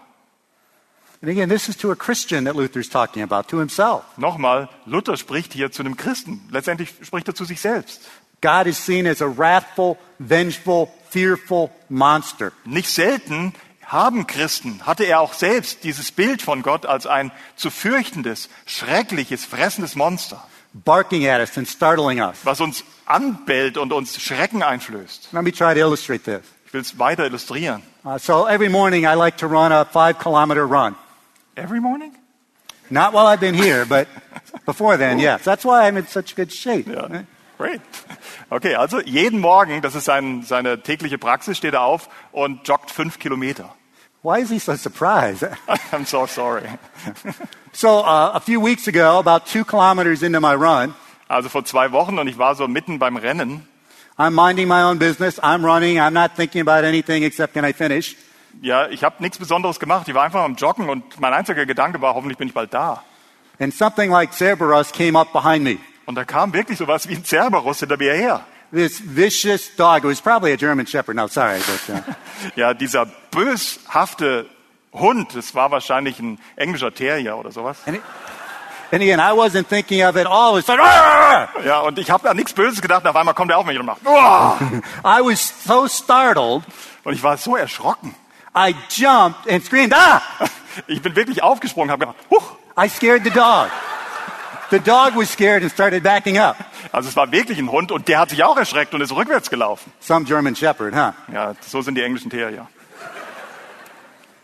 [1.22, 4.04] And again, this is to a Christian that Luther's talking about, to himself.
[4.16, 6.40] Nochmal, Luther spricht hier zu einem Christen.
[6.50, 8.00] Letztendlich spricht er zu sich selbst.
[8.40, 12.52] God is seen as a wrathful, vengeful, fearful monster.
[12.64, 13.52] Nicht selten
[13.84, 19.44] haben Christen, hatte er auch selbst dieses Bild von Gott als ein zu fürchtendes, schreckliches,
[19.44, 22.38] fressendes Monster, barking at us and startling us.
[22.44, 25.32] was uns anbellt und uns Schrecken einflößt.
[25.32, 26.46] Let me try to illustrate this.
[26.66, 27.82] Ich will es weiter illustrieren.
[28.04, 30.94] Uh, so every morning I like to run a five kilometer run.
[31.56, 32.16] Every morning?
[32.90, 34.08] Not while I've been here, but
[34.66, 35.44] before then, yes.
[35.44, 36.86] That's why I'm in such good shape.
[36.88, 37.24] Ja.
[37.58, 37.80] Great.
[38.50, 42.90] Okay, also jeden Morgen, das ist sein, seine tägliche Praxis, steht er auf und joggt
[42.90, 43.74] fünf Kilometer.
[44.22, 45.44] Why is he so surprised?
[45.92, 46.66] I'm so sorry.
[47.72, 50.94] so uh, a few weeks ago, about two kilometers into my run,
[51.30, 53.62] Also vor zwei Wochen und ich war so mitten beim Rennen.
[54.18, 55.38] I'm minding my own business.
[55.42, 56.00] I'm running.
[56.00, 58.16] I'm not thinking about anything except can I finish?
[58.62, 60.08] Ja, ich habe nichts Besonderes gemacht.
[60.08, 63.02] Ich war einfach am Joggen und mein einziger Gedanke war, hoffentlich bin ich bald da.
[63.58, 65.78] And something like Cerberus came up behind me.
[66.06, 68.40] Und da kam wirklich sowas wie ein Cerberus hinter mir her.
[68.72, 69.98] This vicious dog.
[69.98, 71.16] It was probably a German Shepherd.
[71.16, 72.00] No, sorry, but uh,
[72.56, 74.46] Ja, dieser böshafte
[74.92, 77.78] Hund, das war wahrscheinlich ein englischer Terrier oder sowas.
[77.86, 78.02] and, it,
[78.92, 80.58] and again, I wasn't thinking of it all.
[80.58, 80.80] It's like!
[81.64, 83.02] Ja, und ich habe an nichts Böses gedacht.
[83.02, 84.00] Und auf einmal kommt er auf mich und macht.
[84.06, 86.62] I was so startled.
[87.04, 88.14] Und ich war so erschrocken.
[88.54, 90.22] I jumped and screamed, ah!
[90.86, 92.56] Ich bin wirklich aufgesprungen, habe gedacht, huch.
[92.76, 93.70] I scared the dog.
[94.70, 96.56] The dog was scared and started backing up.
[96.92, 99.50] Also es war wirklich ein Hund und der hat sich auch erschreckt und ist rückwärts
[99.50, 99.92] gelaufen.
[99.98, 101.12] Some German Shepherd, huh?
[101.32, 102.68] Ja, so sind die englischen Terrier.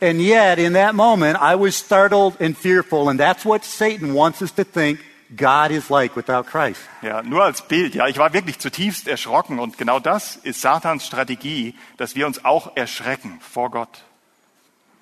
[0.01, 4.43] And yet, in that moment, I was startled and fearful, and that's what Satan wants
[4.43, 5.01] us to think
[5.35, 6.81] God is like without Christ.
[7.03, 7.95] Ja, nur als Bild.
[7.95, 12.45] Ja, ich war wirklich zutiefst erschrocken und genau das ist Satans Strategie, dass wir uns
[12.45, 14.03] auch erschrecken vor Gott.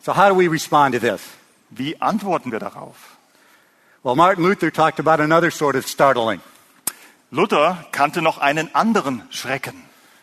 [0.03, 1.21] So how do we respond to this?
[1.71, 3.17] Wie antworten wir darauf?
[4.03, 6.41] Well, Martin Luther talked about another sort of startling.
[7.31, 9.83] Luther kannte noch einen anderen Schrecken.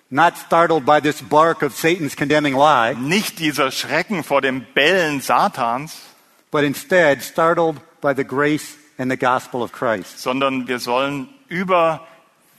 [0.09, 5.21] Not startled by this bark of Satan's condemning lie, Nicht dieser Schrecken vor dem Bellen
[5.21, 5.97] Satans,
[6.51, 10.19] but instead startled by the grace and the gospel of Christ.
[10.19, 12.05] sondern wir sollen über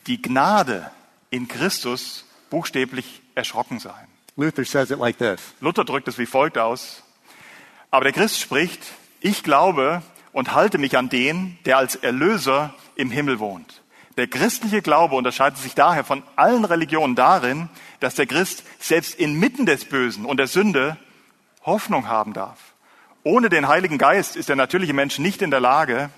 [0.06, 0.90] die Gnade
[1.30, 4.08] in Christus buchstäblich erschrocken sein.
[4.36, 7.02] Luther says it like this Luther drückt es wie folgt aus.
[7.90, 8.80] Aber der Christ spricht,
[9.20, 10.02] ich glaube
[10.32, 13.82] und halte mich an den, der als Erlöser im Himmel wohnt.
[14.16, 17.68] Der christliche Glaube unterscheidet sich daher von allen Religionen darin,
[18.00, 20.96] dass der Christ selbst inmitten des Bösen und der Sünde
[21.64, 22.58] Hoffnung haben darf.
[23.22, 26.10] Ohne den Heiligen Geist ist der natürliche Mensch nicht in der Lage,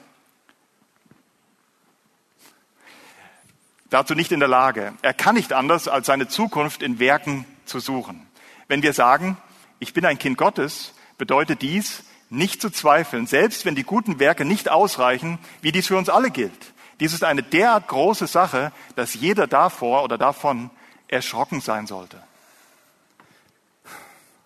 [3.95, 4.93] dazu nicht in der Lage.
[5.03, 8.27] Er kann nicht anders, als seine Zukunft in Werken zu suchen.
[8.67, 9.37] Wenn wir sagen,
[9.79, 14.45] ich bin ein Kind Gottes, bedeutet dies, nicht zu zweifeln, selbst wenn die guten Werke
[14.45, 16.75] nicht ausreichen, wie dies für uns alle gilt.
[16.99, 20.71] Dies ist eine derart große Sache, dass jeder davor oder davon
[21.07, 22.21] erschrocken sein sollte.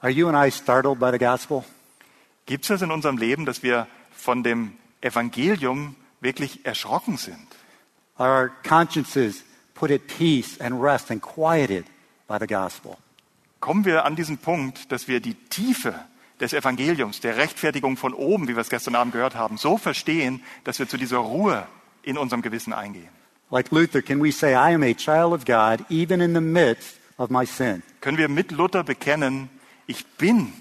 [0.00, 1.64] Are you and I startled by the gospel?
[2.44, 7.58] Gibt es das in unserem Leben, dass wir von dem Evangelium wirklich erschrocken sind?
[8.18, 11.85] Our consciences put at peace and rest and quieted
[12.26, 12.98] by the gospel?
[13.61, 15.94] Kommen wir an diesen Punkt, dass wir die Tiefe
[16.40, 20.42] des Evangeliums, der Rechtfertigung von oben, wie wir es gestern Abend gehört haben, so verstehen,
[20.64, 21.66] dass wir zu dieser Ruhe
[22.02, 23.09] in unserem Gewissen eingehen?
[23.50, 26.98] Like Luther, can we say, I am a child of God even in the midst
[27.16, 27.83] of my sin?
[28.00, 29.48] Können wir mit Luther bekennen,
[29.87, 30.52] ich bin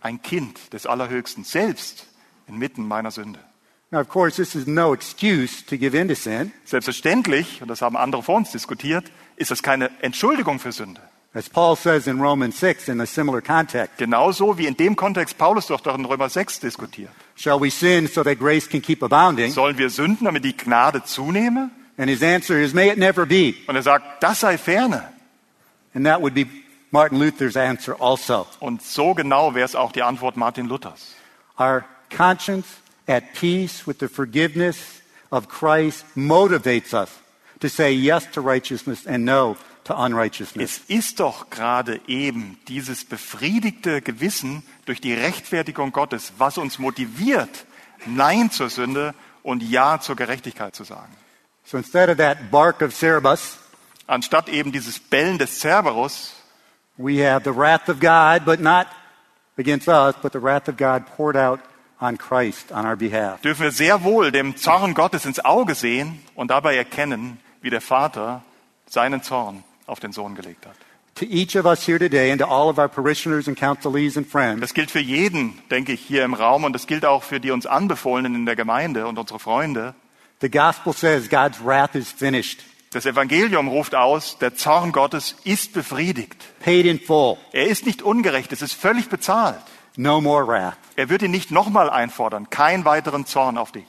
[0.00, 2.06] ein Kind des Allerhöchsten, selbst
[2.46, 3.40] inmitten meiner Sünde?
[3.92, 6.52] Now, of course, this is no excuse to give in to sin.
[6.64, 9.04] Selbstverständlich, und das haben andere vor uns diskutiert,
[9.36, 11.00] ist das keine Entschuldigung für Sünde.
[11.34, 15.36] As Paul says in Romans 6 in a similar context, Genauso wie in dem Kontext
[15.36, 17.10] Paulus doch, doch in Römer 6 diskutiert.
[17.36, 19.52] shall we sin so that grace can keep abounding?
[19.52, 21.70] Sollen wir sünden, damit die Gnade zunehme?
[21.98, 23.54] And his answer is, may it never be.
[23.66, 25.04] Und er sagt, das sei ferne.
[25.94, 26.46] And that would be
[26.90, 28.46] Martin Luther's answer also.
[28.60, 31.14] Und so genau wäre es auch die Antwort Martin Luthers.
[31.58, 32.66] Our conscience
[33.08, 37.10] at peace with the forgiveness of Christ motivates us
[37.60, 40.62] to say yes to righteousness and no to unrighteousness.
[40.62, 47.66] Es ist doch gerade eben dieses befriedigte Gewissen durch die Rechtfertigung Gottes, was uns motiviert,
[48.06, 51.16] Nein zur Sünde und Ja zur Gerechtigkeit zu sagen.
[51.64, 53.58] So instead of that bark of Cerebus,
[54.08, 56.32] Anstatt eben dieses Bellen des Cerberus
[56.96, 58.86] we have the wrath of God, but not
[59.58, 61.60] against us, but the wrath of God poured out
[62.00, 63.40] on Christ on our behalf.
[63.42, 67.80] dürfen wir sehr wohl dem Zorn Gottes ins Auge sehen und dabei erkennen, wie der
[67.80, 68.42] Vater
[68.88, 70.74] seinen Zorn auf den Sohn gelegt hat.
[71.16, 74.26] To each of us here today and to all of our parishioners and counselees and
[74.28, 77.40] friends, Das gilt für jeden, denke ich, hier im Raum und das gilt auch für
[77.40, 79.94] die uns Anbefohlenen in der Gemeinde und unsere Freunde.
[80.42, 85.72] the gospel says God's wrath is finished, Das Evangelium ruft aus, der Zorn Gottes ist
[85.72, 86.36] befriedigt.
[86.62, 89.56] paid in full, Er ist nicht ungerecht, es ist völlig bezahlt.
[89.96, 90.78] No more wrath.
[90.96, 93.86] Er wird ihn nicht nochmal einfordern, keinen weiteren Zorn auf dich.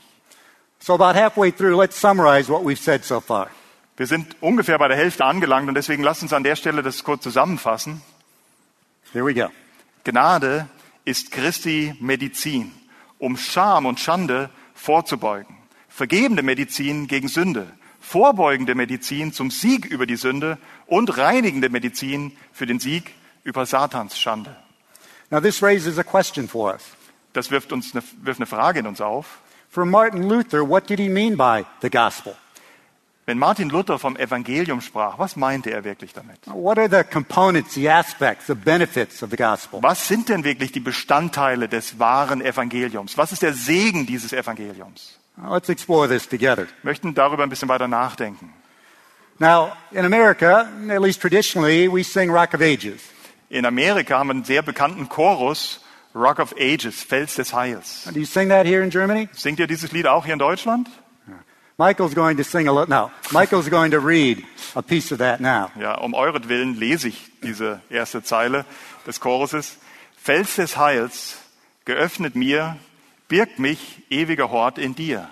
[0.79, 3.49] So about halfway through, let's summarize what we've said so far.
[3.97, 7.03] Wir sind ungefähr bei der Hälfte angelangt und deswegen lasst uns an der Stelle das
[7.03, 8.01] kurz zusammenfassen.
[9.11, 9.47] Here we go.
[10.03, 10.67] Gnade
[11.03, 12.71] ist Christi Medizin,
[13.17, 15.57] um Scham und Schande vorzubeugen.
[15.89, 22.67] Vergebende Medizin gegen Sünde, vorbeugende Medizin zum Sieg über die Sünde und reinigende Medizin für
[22.67, 24.55] den Sieg über Satans Schande.
[25.29, 26.83] Now, this raises a question for us.
[27.33, 29.41] Das wirft uns eine, wirft eine Frage in uns auf.
[29.69, 32.35] For Martin Luther, what did he mean by the gospel?
[33.27, 36.39] Wenn Martin Luther vom Evangelium sprach, was meinte er wirklich damit?
[36.45, 39.83] What are the components, the aspects, the benefits of the gospel?
[39.83, 43.17] Was sind denn wirklich die Bestandteile des wahren Evangeliums?
[43.17, 45.19] Was ist der Segen dieses Evangeliums?
[45.51, 46.67] Let's explore this together.
[46.81, 48.53] Wir möchten darüber ein bisschen weiter nachdenken.
[49.39, 53.01] Now, in America, at least traditionally, we sing Rock of Ages.
[53.49, 55.79] In Amerika haben wir einen sehr bekannten Chorus,
[56.13, 58.03] Rock of Ages, Fels des Heils.
[58.11, 59.29] Do you sing that here in Germany?
[59.31, 60.89] Singt ihr dieses Lied auch hier in Deutschland?
[61.77, 62.89] Michael's going to sing a little.
[62.89, 64.43] No, Michael's going to read
[64.75, 65.69] a piece of that now.
[65.79, 68.65] Ja, um euretwillen lese ich diese erste Zeile
[69.05, 69.77] des Choruses.
[70.17, 71.37] Fels des Heils,
[71.85, 72.77] geöffnet mir,
[73.27, 75.29] birgt mich ewiger Hort in dir.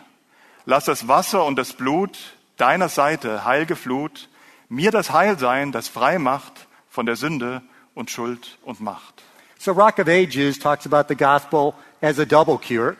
[0.65, 2.17] Lass das Wasser und das Blut
[2.57, 4.29] deiner Seite, heilge Flut,
[4.69, 7.63] mir das Heil sein, das frei macht von der Sünde
[7.95, 9.23] und Schuld und Macht.
[9.57, 12.95] So, Rock of Ages talks about the gospel as a double cure.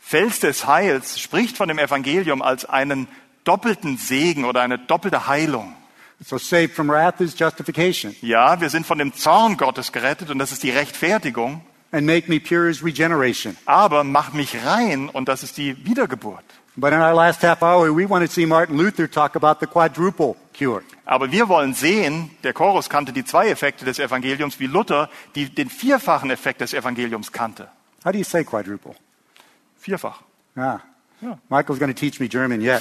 [0.00, 3.06] Fels des Heils spricht von dem Evangelium als einen
[3.44, 5.74] doppelten Segen oder eine doppelte Heilung.
[6.24, 8.16] So saved from wrath is justification.
[8.22, 11.62] Ja, wir sind von dem Zorn Gottes gerettet und das ist die Rechtfertigung.
[11.92, 13.56] And make me pure is regeneration.
[13.64, 16.44] Aber mach mich rein und das ist die Wiedergeburt.
[16.80, 19.66] But in our last half hour, we want to see Martin Luther talk about the
[19.66, 20.84] quadruple cure.
[21.06, 25.52] Aber wir wollen sehen, der Chorus kannte die zwei Effekte des Evangeliums, wie Luther die,
[25.52, 27.68] den vierfachen Effekt des Evangeliums kannte.
[28.04, 28.94] How do you say quadruple?
[29.76, 30.22] Vierfach.
[30.54, 30.78] Ah.
[31.48, 32.80] Michael's going to teach me German yet.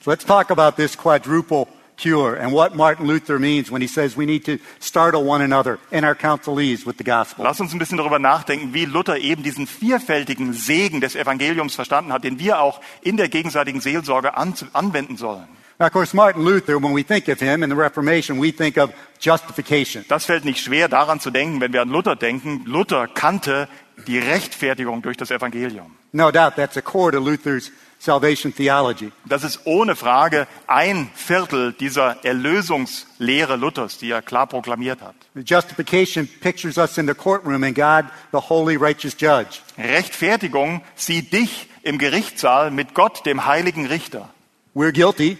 [0.00, 4.16] so let's talk about this quadruple cure and what Martin Luther means when he says
[4.16, 7.44] we need to startle one another and our counselees with the gospel.
[7.44, 12.12] Lass uns ein bisschen darüber nachdenken, wie Luther eben diesen vielfältigen Segen des Evangeliums verstanden
[12.12, 15.48] hat, den wir auch in der gegenseitigen Seelsorge an, anwenden sollen.
[15.78, 18.78] Now, of course, Martin Luther, when we think of him in the Reformation, we think
[18.78, 20.06] of justification.
[20.08, 22.62] Das fällt nicht schwer daran zu denken, wenn wir an Luther denken.
[22.64, 23.68] Luther kannte
[24.06, 25.94] die Rechtfertigung durch das Evangelium.
[26.12, 27.70] No doubt that's a core to Luther's
[28.06, 29.12] salvation theology.
[29.26, 35.14] Das ist ohne Frage ein Viertel dieser Erlösungslehre Luthers, die er klar proklamiert hat.
[35.34, 39.60] Justification pictures us in the courtroom and God, the holy, righteous judge.
[39.76, 44.30] Rechtfertigung sieht dich im Gerichtssaal mit Gott, dem heiligen Richter.
[44.74, 45.36] We're guilty,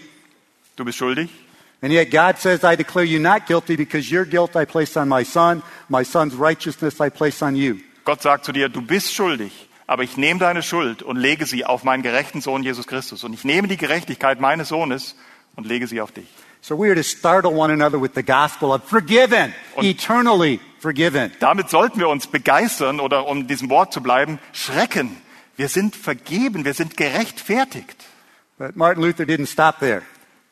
[0.75, 1.29] Du bist schuldig.
[1.81, 5.07] and yet God says, I declare you not guilty because your guilt I place on
[5.09, 7.77] my son, my son's righteousness I place on you.
[8.05, 11.65] Gott sagt zu dir, du bist schuldig, aber ich nehme deine Schuld und lege sie
[11.65, 13.23] auf meinen gerechten Sohn Jesus Christus.
[13.23, 15.15] Und ich nehme die Gerechtigkeit meines Sohnes
[15.55, 16.27] und lege sie auf dich.
[16.59, 21.31] So we are to startle one another with the gospel of forgiven, eternally forgiven.
[21.39, 25.15] Damit sollten wir uns begeistern oder um diesem Wort zu bleiben, schrecken.
[25.55, 27.95] Wir sind vergeben, wir sind gerechtfertigt.
[28.57, 30.01] But Martin Luther didn't stop there.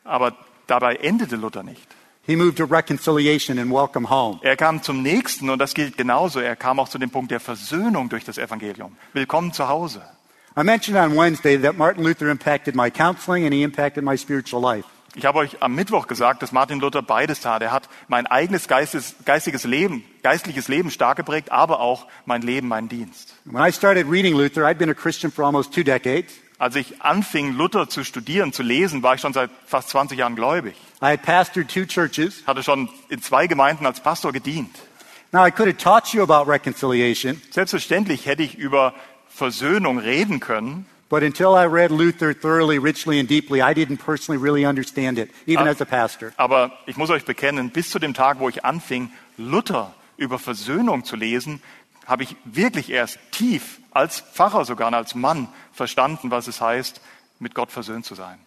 [0.04, 1.86] Aber dabei endete Luther nicht.
[2.26, 4.40] He moved to reconciliation and welcome home.
[4.42, 6.40] Er kam zum nächsten und das gilt genauso.
[6.40, 8.96] Er kam auch zu dem Punkt der Versöhnung durch das Evangelium.
[9.12, 10.02] Willkommen zu Hause.
[10.56, 14.60] I mentioned on Wednesday that Martin Luther impacted my counseling and he impacted my spiritual
[14.60, 14.88] life.
[15.14, 17.62] Ich habe euch am Mittwoch gesagt, dass Martin Luther beides tat.
[17.62, 22.66] Er hat mein eigenes geistes, geistiges Leben, geistliches Leben stark geprägt, aber auch mein Leben,
[22.66, 23.36] meinen Dienst.
[23.44, 26.32] When I started reading Luther, I'd been a Christian for almost two decades.
[26.58, 30.36] Als ich anfing, Luther zu studieren, zu lesen, war ich schon seit fast 20 Jahren
[30.36, 30.74] gläubig.
[31.02, 32.42] I had pastored two churches.
[32.46, 34.74] Hatte schon in zwei Gemeinden als Pastor gedient.
[35.32, 38.94] Now, I could have taught you about reconciliation, Selbstverständlich hätte ich über
[39.28, 44.42] Versöhnung reden können, but until I read Luther thoroughly, richly, and deeply, I didn't personally
[44.42, 45.70] really understand it, even Ah.
[45.72, 46.32] as a pastor.
[46.38, 51.04] aber ich muss euch bekennen, bis zu dem Tag, wo ich anfing, Luther über Versöhnung
[51.04, 51.60] zu lesen,
[52.06, 57.00] habe ich wirklich erst tief, als Pfarrer sogar, als Mann, verstanden, was es heißt,
[57.38, 58.38] mit Gott versöhnt zu sein.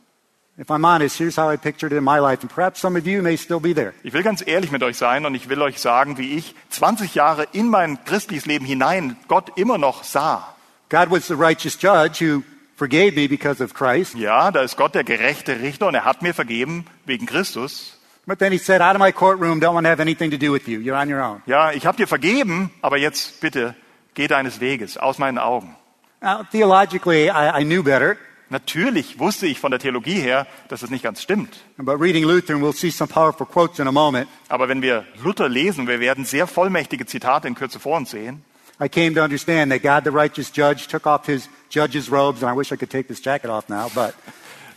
[0.58, 3.06] If I'm honest, here's how I pictured it in my life, and perhaps some of
[3.06, 3.94] you may still be there.
[4.04, 7.16] Ich will ganz ehrlich mit euch sein und ich will euch sagen, wie ich 20
[7.16, 10.54] Jahre in mein christliches Leben hinein Gott immer noch sah.
[10.90, 12.44] God was the righteous judge who
[12.76, 16.22] forgave me because of Christ, Ja, da ist Gott der gerechte Richter und er hat
[16.22, 17.96] mir vergeben wegen Christus.
[18.26, 20.52] but then he said, Out of my courtroom, don't want to have anything to do
[20.52, 20.80] with you.
[20.80, 21.42] You're on your own.
[21.46, 23.76] Ja, ich habe dir vergeben, aber jetzt bitte
[24.14, 25.76] geh deines Weges aus meinen Augen.
[26.22, 28.18] Now, theologically, I, I knew better,
[28.52, 31.60] Natürlich wusste ich von der Theologie her, dass es nicht ganz stimmt.
[31.78, 35.06] but reading Luther, and we'll see some powerful quotes in a moment, Aber wenn wir
[35.24, 38.44] Luther lesen, wir werden sehr vollmächtige Zitate in Kürze vor uns sehen.
[38.82, 42.52] I came to understand that God, the righteous judge, took off his judge's robes, and
[42.52, 44.16] I wish I could take this jacket off now, but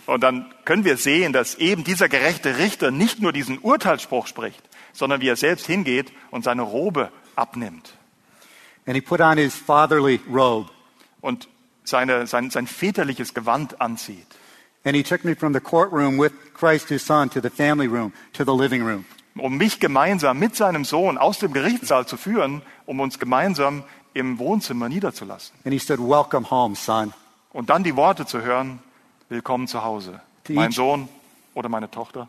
[0.04, 4.62] Und dann können wir sehen, dass eben dieser gerechte Richter nicht nur diesen Urteilsspruch spricht,
[4.92, 7.94] sondern wie er selbst hingeht und seine Robe abnimmt
[8.86, 10.68] and he put on his fatherly robe,
[11.20, 11.48] und
[11.84, 14.26] seine, sein, sein väterliches Gewand anzieht.
[14.84, 18.12] and he took me from the courtroom with Christ his son to the family room,
[18.32, 19.04] to the living room.
[19.38, 24.38] um mich gemeinsam mit seinem Sohn aus dem Gerichtssaal zu führen, um uns gemeinsam im
[24.38, 25.54] Wohnzimmer niederzulassen.
[25.64, 27.14] And he said, Welcome home, son.
[27.52, 28.80] Und dann die Worte zu hören,
[29.30, 30.20] willkommen zu Hause.
[30.48, 31.08] Die- Mein Sohn
[31.54, 32.28] oder meine Tochter.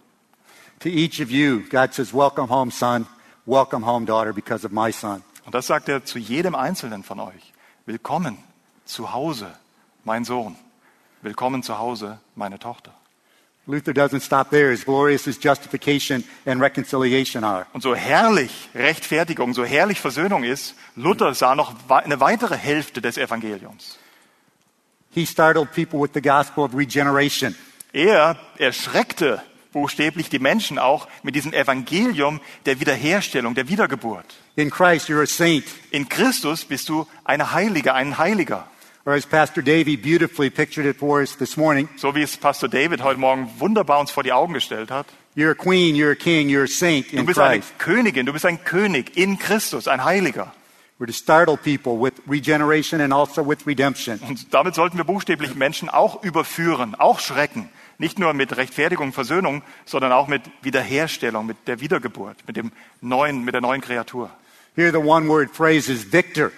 [0.80, 3.06] To each of you, God says, Welcome home, son.
[3.46, 5.24] Welcome home, daughter, because of my son.
[5.46, 7.54] Und das sagt er zu jedem Einzelnen von euch.
[7.86, 8.38] Willkommen
[8.86, 9.54] zu Hause,
[10.04, 10.56] mein Sohn.
[11.22, 12.94] Willkommen zu Hause, meine Tochter.
[13.66, 17.66] Luther doesn't stop there, as glorious as justification and reconciliation are.
[17.72, 23.18] Und so herrlich Rechtfertigung, so herrlich Versöhnung ist, Luther sah noch eine weitere Hälfte des
[23.18, 23.98] Evangeliums.
[25.12, 27.56] He startled people with the gospel of regeneration.
[27.94, 29.42] Er erschreckte
[29.74, 34.26] buchstäblich die Menschen auch mit diesem Evangelium der Wiederherstellung, der Wiedergeburt.
[34.56, 35.66] In Christ, you're a saint.
[35.92, 38.68] In Christus bist du eine Heilige, ein Heiliger.
[39.06, 42.70] Or as Pastor Davey beautifully pictured it for us this morning, So wie es Pastor
[42.70, 45.08] David heute Morgen wunderbar uns vor die Augen gestellt hat.
[45.36, 47.80] you're a queen, you're a king, you're a saint Du in bist eine Christ.
[47.80, 50.54] Königin, du bist ein König in Christus, ein Heiliger.
[51.00, 54.20] We're to startle people with regeneration and also with redemption.
[54.20, 57.68] Und damit sollten wir buchstäblich Menschen auch überführen, auch schrecken.
[57.98, 62.72] Nicht nur mit Rechtfertigung, Versöhnung, sondern auch mit Wiederherstellung, mit der Wiedergeburt, mit dem
[63.02, 64.30] neuen, mit der neuen Kreatur.
[64.76, 66.52] Here the one word phrase is victor.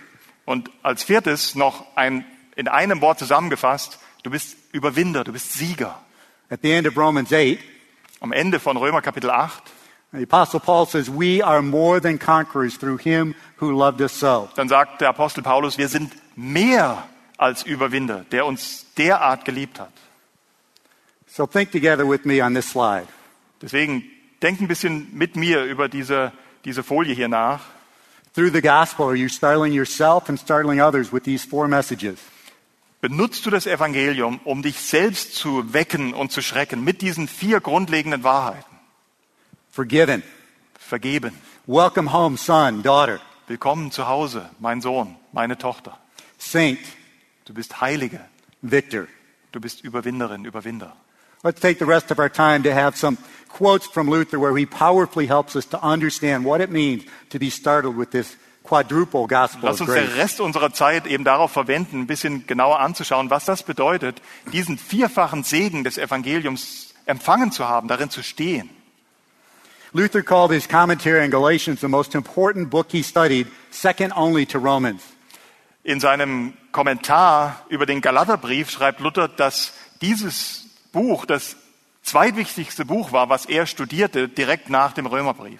[0.45, 2.25] Und als viertes noch ein,
[2.55, 5.99] in einem Wort zusammengefasst, du bist Überwinder, du bist Sieger.
[6.49, 7.59] At the end of Romans 8,
[8.21, 9.61] Am Ende von Römer Kapitel 8,
[10.13, 14.49] the Apostle Paul says, We are more than conquerors through him who loved us so.
[14.55, 17.03] dann sagt der Apostel Paulus, wir sind mehr
[17.38, 19.91] als Überwinder, der uns derart geliebt hat.
[21.36, 23.07] So think together with me on this slide.
[23.61, 24.09] Deswegen
[24.41, 26.31] denkt ein bisschen mit mir über diese,
[26.63, 27.59] diese Folie hier nach.
[28.33, 32.19] Through the gospel, are you startling yourself and startling others with these four messages?
[33.01, 37.59] Benutzt du das Evangelium, um dich selbst zu wecken und zu schrecken mit diesen vier
[37.59, 38.79] grundlegenden Wahrheiten?
[39.71, 40.23] Forgiven.
[40.79, 41.33] Vergeben.
[41.65, 43.19] Welcome home, son, daughter.
[43.47, 45.99] Willkommen zu Hause, mein Sohn, meine Tochter.
[46.38, 46.79] Saint.
[47.43, 48.21] Du bist Heilige.
[48.61, 49.07] Victor.
[49.51, 50.95] Du bist Überwinderin, Überwinder.
[51.46, 53.20] Let's take the rest of our time to have some
[53.50, 57.52] quotes from Luther where he powerfully helps us to understand what it means to be
[57.52, 60.08] startled with this quadruple gospel Lass uns den.
[60.18, 64.24] Rest unserer Zeit eben darauf verwenden, ein bisschen genauer anzuschauen, was das bedeutet,
[64.54, 68.72] diesen vierfachen Segen des Evangeliums empfangen zu haben, darin zu stehen.
[69.93, 74.58] Luther called his commentary on Galatians the most important book he studied, second only to
[74.58, 75.04] Romans.
[75.84, 80.64] In seinem Kommentar über den Galaterbrief schreibt Luther, dass dieses
[80.96, 81.58] Buch das
[82.02, 85.60] zweitwichtigste Buch war, was er studierte, direkt nach dem Römerbrief.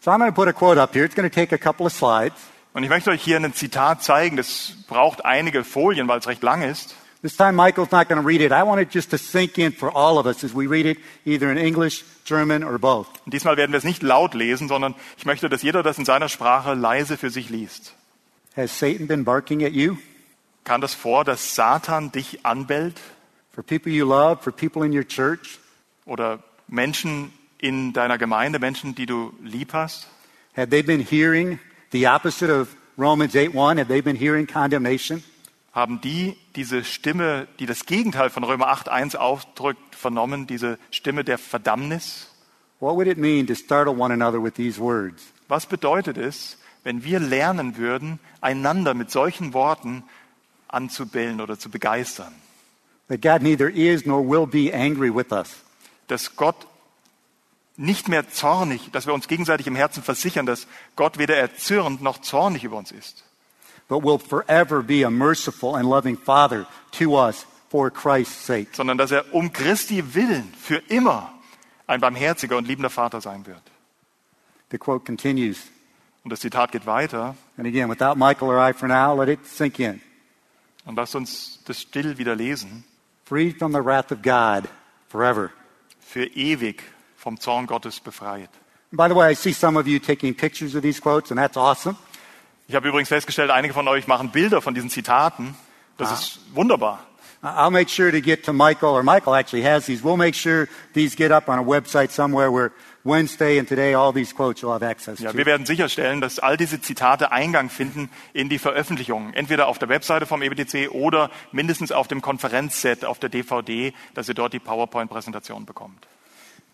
[0.00, 1.04] So I'm going to put a quote up here.
[1.04, 2.38] It's going to take a couple of slides.
[2.72, 6.42] Und ich möchte euch hier ein Zitat zeigen, das braucht einige Folien, weil es recht
[6.42, 6.94] lang ist.
[7.22, 8.52] This time Michael's not going to read it.
[8.52, 10.98] I want it just to sink in for all of us as we read it,
[11.24, 13.08] either in English, German, or both.
[13.24, 16.04] Und diesmal werden wir es nicht laut lesen, sondern ich möchte, dass jeder das in
[16.04, 17.94] seiner Sprache leise für sich liest.
[18.54, 19.96] Has Satan been barking at you?
[20.62, 23.00] Kam das vor, dass Satan dich anbellt
[23.56, 25.58] For people you love, for people in your church?
[26.06, 26.38] oder
[26.68, 30.06] Menschen in deiner Gemeinde, Menschen, die du lieb hast?
[30.56, 31.58] Have they been hearing
[31.92, 33.78] the opposite of Romans 8:1?
[33.78, 35.22] Have they been hearing condemnation?
[35.72, 41.36] Haben die diese Stimme, die das Gegenteil von Römer 8.1 ausdrückt, vernommen, diese Stimme der
[41.36, 42.30] Verdammnis?
[42.80, 45.32] What would it mean to startle one another with these words?
[45.48, 50.02] Was bedeutet es, wenn wir lernen würden, einander mit solchen Worten
[50.68, 52.32] anzubellen oder zu begeistern?
[53.08, 55.62] That God neither is nor will be angry with us.
[56.08, 56.66] Dass Gott
[57.76, 62.20] nicht mehr zornig, dass wir uns gegenseitig im Herzen versichern, dass Gott weder erzürnt noch
[62.22, 63.24] zornig über uns ist,
[63.88, 68.68] but will forever be a merciful and loving Father to us for Christ's sake.
[68.72, 71.32] sondern dass er um Christi willen für immer
[71.86, 73.62] ein barmherziger und liebender Vater sein wird.
[74.70, 75.58] The quote continues.
[76.24, 77.36] Und das Zitat geht weiter.
[77.56, 80.00] And again, without Michael or I for now, let it sink in.
[80.84, 82.84] Und lasst uns das still wieder lesen.
[83.26, 84.68] Freed from the wrath of God
[85.08, 85.50] forever.
[86.00, 86.80] Für ewig
[87.16, 88.48] vom Zorn Gottes befreit.
[88.92, 91.56] By the way, I see some of you taking pictures of these quotes, and that's
[91.56, 91.96] awesome.
[92.68, 95.56] Ich habe übrigens festgestellt, einige von euch machen Bilder von diesen Zitaten.
[95.98, 97.04] Das ist wunderbar.
[97.42, 100.04] I'll make sure to get to Michael, or Michael actually has these.
[100.04, 102.72] We'll make sure these get up on a website somewhere where
[103.06, 105.38] Wednesday and today all these quotes you'll have access Ja, to.
[105.38, 109.32] wir werden sicherstellen, dass all diese Zitate Eingang finden in die Veröffentlichungen.
[109.34, 114.28] Entweder auf der Webseite vom EBTC oder mindestens auf dem Konferenzset, auf der DVD, dass
[114.28, 116.06] ihr dort die PowerPoint-Präsentation bekommt.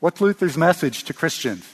[0.01, 1.65] What's Luther's message to Christians?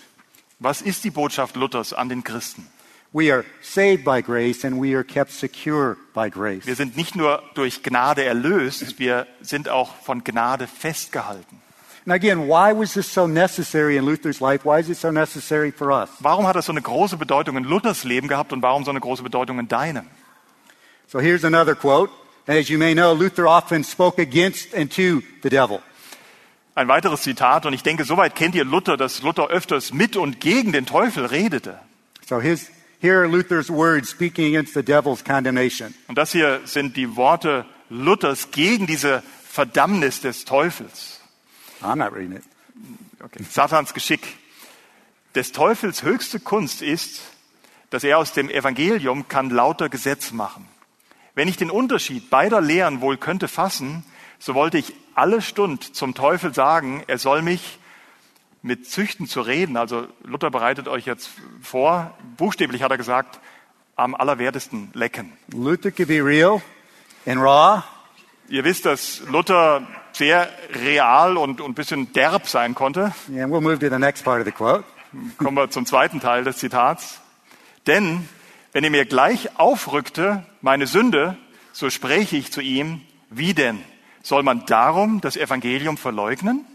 [0.59, 2.67] Was ist die Botschaft Luthers an den Christen?
[3.13, 6.67] We are saved by grace and we are kept secure by grace.
[6.67, 11.63] Wir sind nicht nur durch Gnade erlöst, wir sind auch von Gnade festgehalten.
[12.09, 14.65] And again, why was this so necessary in Luther's life?
[14.65, 16.09] Why is it so necessary for us?
[16.21, 19.01] Warum hat das so eine große Bedeutung in Luthers Leben gehabt und warum so eine
[19.01, 20.07] große Bedeutung in deinem?
[21.07, 22.11] So here's another quote.
[22.47, 25.83] And as you may know, Luther often spoke against and to the devil.
[26.75, 30.41] Ein weiteres Zitat, und ich denke, soweit kennt ihr Luther, dass Luther öfters mit und
[30.41, 31.79] gegen den Teufel redete.
[32.27, 32.71] So his,
[33.03, 35.93] here are Luther's words speaking against the devil's condemnation.
[36.07, 41.18] Und das hier sind die Worte Luthers gegen diese Verdammnis des Teufels.
[41.83, 42.45] I'm not reading it.
[43.23, 43.43] Okay.
[43.43, 44.21] Satans Geschick.
[45.35, 47.21] Des Teufels höchste Kunst ist,
[47.91, 50.69] dass er aus dem Evangelium kann lauter Gesetz machen.
[51.35, 54.05] Wenn ich den Unterschied beider Lehren wohl könnte fassen,
[54.39, 57.79] so wollte ich alle Stund zum Teufel sagen, er soll mich
[58.63, 59.77] mit Züchten zu reden.
[59.77, 61.31] Also Luther bereitet euch jetzt
[61.63, 63.39] vor, buchstäblich hat er gesagt,
[63.97, 65.33] am allerwertesten lecken.
[65.53, 66.63] Luther could be real
[67.27, 67.83] and raw,
[68.51, 69.87] Ihr wisst, dass Luther
[70.19, 70.49] sehr
[70.85, 73.13] real und, und ein bisschen derb sein konnte.
[73.29, 74.85] and we'll move to the next part of the quote.
[75.39, 77.21] Kommen wir zum zweiten Teil des Zitats.
[77.87, 78.29] Denn
[78.73, 81.39] Wenn er mir gleich aufrückte, meine Sünde,
[81.73, 83.01] so spräche ich zu ihm,
[83.31, 83.79] wie denn?
[84.23, 86.67] Soll man darum das Evangelium verleugnen?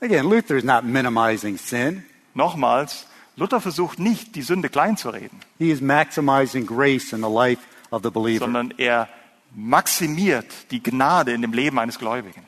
[0.00, 2.04] Again, Luther is not minimizing sin.
[2.34, 8.02] Nochmals, Luther versucht nicht, die Sünde kleinzureden, He is maximizing grace in the life of
[8.04, 8.44] the believer.
[8.44, 9.08] sondern er
[9.54, 12.44] maximiert die Gnade in dem Leben eines Gläubigen.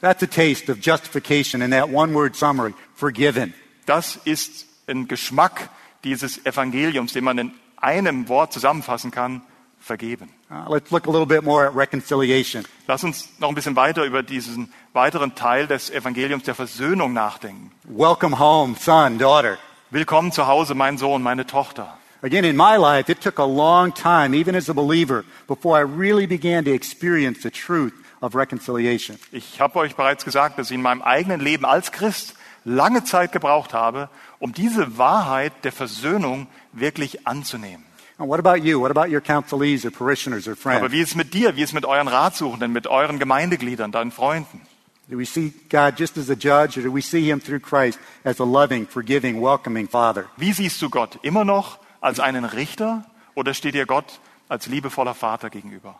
[0.00, 3.52] That's a taste of justification in that one word summary forgiven.
[3.84, 5.68] Das ist ein Geschmack
[6.04, 9.42] dieses Evangeliums, den man in einem Wort zusammenfassen kann,
[9.78, 10.30] vergeben.
[10.50, 12.64] Uh, let's look a little bit more at reconciliation.
[12.86, 17.70] Lass uns noch ein bisschen weiter über diesen weiteren Teil des Evangeliums der Versöhnung nachdenken.
[17.84, 19.58] Welcome home, son, daughter.
[19.90, 21.98] Willkommen zu Hause, mein Sohn, meine Tochter.
[22.22, 25.82] Again, in my life, it took a long time, even as a believer, before I
[25.82, 29.18] really began to experience the truth of reconciliation.
[29.32, 33.32] Ich habe euch bereits gesagt, dass ich in meinem eigenen Leben als Christ lange Zeit
[33.32, 34.08] gebraucht habe,
[34.38, 37.84] um diese Wahrheit der Versöhnung wirklich anzunehmen.
[38.18, 38.78] And what about you?
[38.80, 40.92] What about your counselees or parishioners or Aber friends?
[40.92, 41.56] wie ist es mit dir?
[41.56, 44.60] Wie ist es mit euren Ratsuchenden, mit euren Gemeindegliedern, deinen Freunden?
[45.08, 47.98] Do we see God just as a judge, or do we see Him through Christ
[48.22, 50.26] as a loving, forgiving, welcoming Father?
[50.36, 51.18] Wie siehst du Gott?
[51.22, 53.04] Immer noch als einen Richter
[53.34, 55.98] oder steht dir Gott als liebevoller Vater gegenüber?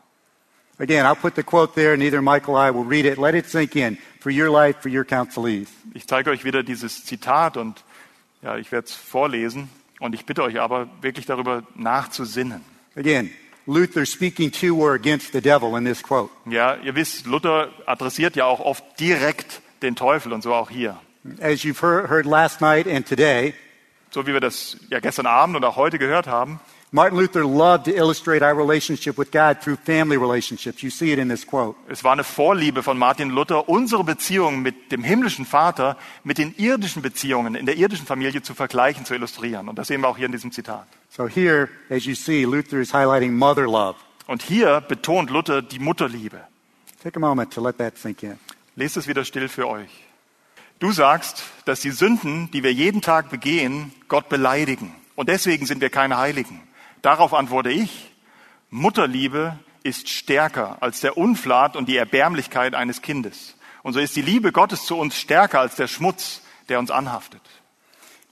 [0.78, 3.18] Again, I'll put the quote there, and either Michael or I will read it.
[3.18, 5.68] Let it sink in for your life, for your counselees.
[5.94, 7.84] Ich zeige euch wieder dieses Zitat und
[8.42, 9.68] ja, ich werde es vorlesen
[9.98, 12.62] und ich bitte euch aber wirklich darüber nachzusinnen.
[12.96, 13.30] Again,
[13.66, 16.30] Luther speaking to or against the devil in this quote.
[16.46, 20.98] Ja, ihr wisst, Luther adressiert ja auch oft direkt den Teufel und so auch hier.
[21.40, 23.54] As you've heard, heard last night and today,
[24.12, 26.58] So wie wir das ja gestern Abend und auch heute gehört haben.
[26.92, 30.82] Martin Luther loved to illustrate our relationship with God through family relationships.
[30.82, 31.76] You see it in this quote.
[31.88, 36.52] Es war eine Vorliebe von Martin Luther, unsere Beziehung mit dem himmlischen Vater mit den
[36.56, 39.68] irdischen Beziehungen in der irdischen Familie zu vergleichen, zu illustrieren.
[39.68, 40.84] Und das sehen wir auch hier in diesem Zitat.
[41.10, 43.94] So here, as you see, Luther is highlighting mother love.
[44.26, 46.40] Und hier betont Luther die Mutterliebe.
[47.04, 48.36] Take a moment to let that sink in.
[48.74, 49.90] Lest es wieder still für euch.
[50.80, 54.92] Du sagst, dass die Sünden, die wir jeden Tag begehen, Gott beleidigen.
[55.14, 56.60] Und deswegen sind wir keine Heiligen.
[57.02, 58.10] Darauf antworte ich,
[58.70, 63.56] Mutterliebe ist stärker als der Unflat und die Erbärmlichkeit eines Kindes.
[63.82, 67.40] Und so ist die Liebe Gottes zu uns stärker als der Schmutz, der uns anhaftet.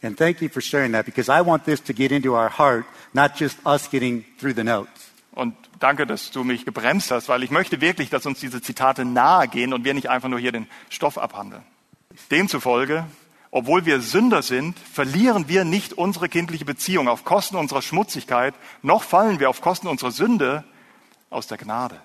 [0.02, 2.84] And thank you for sharing that because I want this to get into our heart,
[3.12, 5.10] not just us getting through the notes.
[5.32, 9.04] Und danke, dass du mich gebremst hast, weil ich möchte wirklich, dass uns diese Zitate
[9.04, 11.62] nahe gehen und wir nicht einfach nur hier den Stoff abhandeln.
[12.30, 13.06] Demzufolge,
[13.50, 19.02] obwohl wir Sünder sind, verlieren wir nicht unsere kindliche Beziehung auf Kosten unserer Schmutzigkeit, noch
[19.02, 20.64] fallen wir auf Kosten unserer Sünde
[21.30, 22.00] aus der Gnade.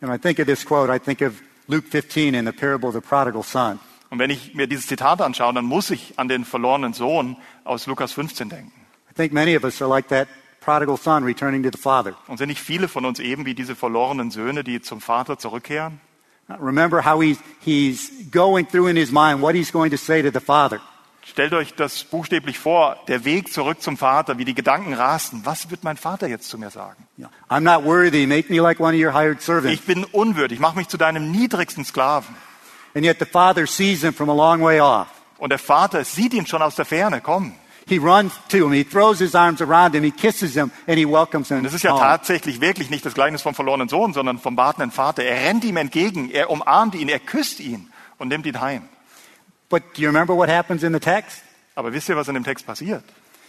[0.00, 1.34] And I think of this quote, I think of
[1.66, 3.78] Luke 15 in the parable of the prodigal son.
[4.08, 7.86] Und wenn ich mir dieses Zitat anschaue, dann muss ich an den verlorenen Sohn aus
[7.86, 8.72] Lukas 15 denken.
[9.10, 10.26] I think many of us are like that
[10.60, 12.14] prodigal son returning to the father.
[12.26, 16.00] Und sind nicht viele von uns eben wie diese verlorenen Söhne, die zum Vater zurückkehren?
[16.58, 20.30] Remember how he's, he's going through in his mind what he's going to say to
[20.30, 20.80] the father.
[21.22, 25.42] Stellt euch das buchstäblich vor, der Weg zurück zum Vater, wie die Gedanken rasten.
[25.44, 27.06] Was wird mein Vater jetzt zu mir sagen?
[27.48, 28.26] I'm not worthy.
[28.26, 29.78] Make me like one of your hired servants.
[29.78, 32.34] Ich bin unwürdig, mach mich zu deinem niedrigsten Sklaven.
[32.94, 35.08] And yet the father sees him from a long way off.
[35.38, 37.54] Und der Vater sieht ihn schon aus der Ferne, komm.
[37.90, 38.72] He runs to him.
[38.72, 40.04] He throws his arms around him.
[40.04, 41.64] He kisses him and he welcomes him.
[41.64, 42.00] Das ist ja home.
[42.00, 45.24] tatsächlich wirklich nicht das Gleichnis vom verlorenen Sohn, sondern vom wartenden Vater.
[45.24, 48.82] Er rennt ihm entgegen, er umarmt ihn, er küsst ihn und nimmt ihn heim.
[49.68, 51.42] But do you remember what happens in the text?
[51.74, 53.02] Aber wisst ihr, was in dem Text passiert?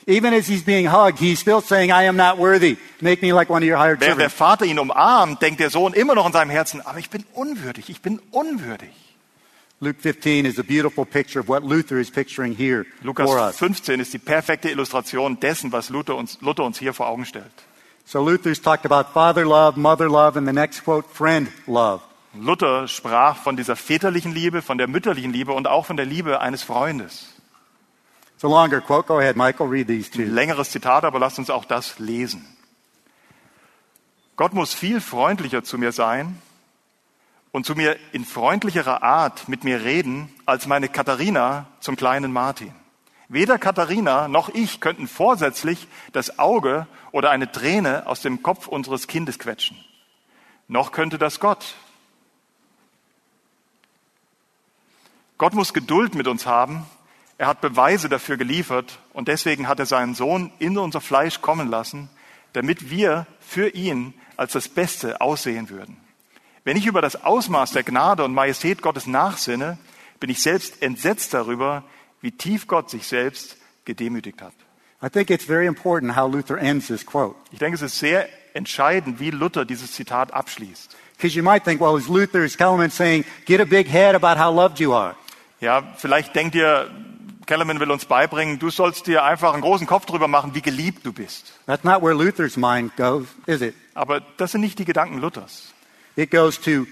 [0.08, 2.78] Even as he's being hugged, he's still saying, I am not worthy.
[3.00, 4.32] Make me like one of your hired Während der.
[4.32, 7.89] Vater ihn umarmt, denkt der Sohn immer noch in seinem Herzen, aber ich bin unwürdig,
[7.89, 8.89] ich bin unwürdig.
[9.84, 13.58] Luke 15 is a beautiful picture of what Luther is picturing here for Lukas us.
[13.58, 17.52] 15 ist die perfekte Illustration dessen, was Luther uns, Luther uns hier vor Augen stellt.
[18.06, 22.04] So Luther's talked about father love, mother love, and the next quote, friend love.
[22.36, 26.42] Luther sprach von dieser väterlichen Liebe, von der mütterlichen Liebe und auch von der Liebe
[26.42, 27.34] eines Freundes.
[28.36, 29.08] It's a longer quote.
[29.08, 30.22] Go ahead, Michael, read these two.
[30.22, 32.46] Längeres Zitat, aber lasst uns auch das lesen.
[34.36, 36.40] Gott muss viel freundlicher zu mir sein
[37.52, 42.74] und zu mir in freundlicherer Art mit mir reden als meine Katharina zum kleinen Martin.
[43.28, 49.08] Weder Katharina noch ich könnten vorsätzlich das Auge oder eine Träne aus dem Kopf unseres
[49.08, 49.78] Kindes quetschen.
[50.68, 51.76] Noch könnte das Gott.
[55.38, 56.86] Gott muss Geduld mit uns haben.
[57.38, 61.70] Er hat Beweise dafür geliefert und deswegen hat er seinen Sohn in unser Fleisch kommen
[61.70, 62.10] lassen,
[62.54, 65.97] damit wir für ihn als das Beste aussehen würden.
[66.64, 69.78] Wenn ich über das Ausmaß der Gnade und Majestät Gottes nachsinne,
[70.20, 71.84] bin ich selbst entsetzt darüber,
[72.22, 74.53] wie tief Gott sich selbst gedemütigt hat.
[75.03, 77.36] I think it's very important how Luther ends this quote.
[77.51, 80.95] Ich denke, es ist sehr entscheidend, wie Luther dieses Zitat abschließt.
[81.18, 84.39] Because you might think, well, is Luther, is Kellerman saying, get a big head about
[84.39, 85.16] how loved you are?
[85.59, 86.89] Ja, vielleicht denkt ihr,
[87.47, 91.05] Kellerman will uns beibringen, du sollst dir einfach einen großen Kopf drüber machen, wie geliebt
[91.05, 91.53] du bist.
[91.66, 93.76] That's not where Luther's mind goes, is it?
[93.93, 95.71] Aber das sind nicht die Gedanken Luthers.
[96.16, 96.88] It goes to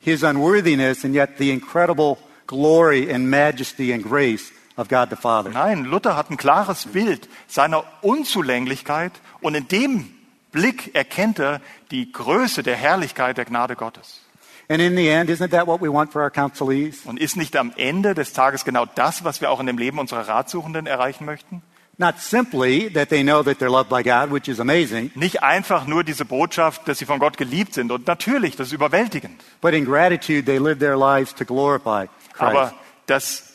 [0.00, 5.50] his unworthiness and yet the incredible glory and majesty and grace of God the Father.
[5.50, 10.10] Nein, Luther hat ein klares Bild seiner Unzulänglichkeit und in dem
[10.52, 11.60] Blick erkennt er
[11.90, 14.20] die Größe der Herrlichkeit der Gnade Gottes.
[14.68, 17.04] And in the end, isn't that what we want for our counselees?
[17.04, 19.98] Und ist nicht am Ende des Tages genau das, was wir auch in dem Leben
[19.98, 21.62] unserer Ratsuchenden erreichen möchten?
[21.96, 25.86] Not simply that they know that they're loved by God, which is amazing, Nicht einfach
[25.86, 27.92] nur diese Botschaft, dass sie von Gott geliebt sind.
[27.92, 29.40] Und natürlich, das ist überwältigend.
[29.60, 32.40] but in gratitude they live their lives to glorify Christ.
[32.42, 32.74] Aber
[33.06, 33.54] dass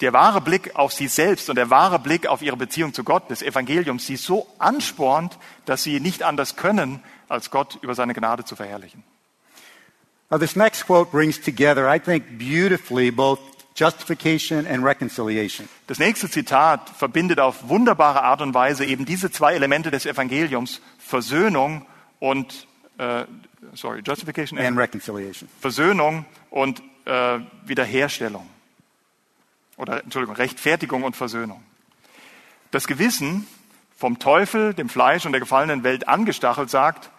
[0.00, 3.30] der wahre Blick auf sie selbst und der wahre Blick auf ihre Beziehung zu Gott,
[3.30, 8.44] des Evangeliums, sie so anspornt, dass sie nicht anders können, als Gott über seine Gnade
[8.44, 9.02] zu verherrlichen.
[10.30, 13.40] Now, this next quote brings together, I think, beautifully both
[13.78, 15.68] justification and reconciliation.
[15.86, 20.80] Das nächste Zitat verbindet auf wunderbare Art und Weise eben diese zwei Elemente des Evangeliums,
[20.98, 21.86] Versöhnung
[22.18, 22.66] und,
[22.98, 23.24] äh,
[23.74, 25.48] sorry, Justification And and reconciliation.
[25.60, 28.48] Versöhnung und äh, Wiederherstellung.
[29.76, 31.62] Oder, Entschuldigung, Rechtfertigung und Versöhnung.
[32.72, 33.46] Das Gewissen,
[33.96, 37.10] vom Teufel, dem Fleisch und der gefallenen Welt angestachelt, sagt,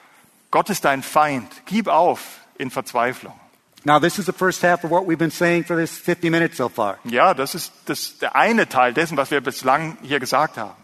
[0.52, 3.40] Gott ist dein Feind, gib auf in Verzweiflung.
[3.86, 6.58] Now, this is the first half of what we've been saying for this 50 minutes
[6.58, 6.98] so far.
[7.06, 10.76] Ja, das ist das, der eine Teil dessen, was wir bislang hier gesagt haben.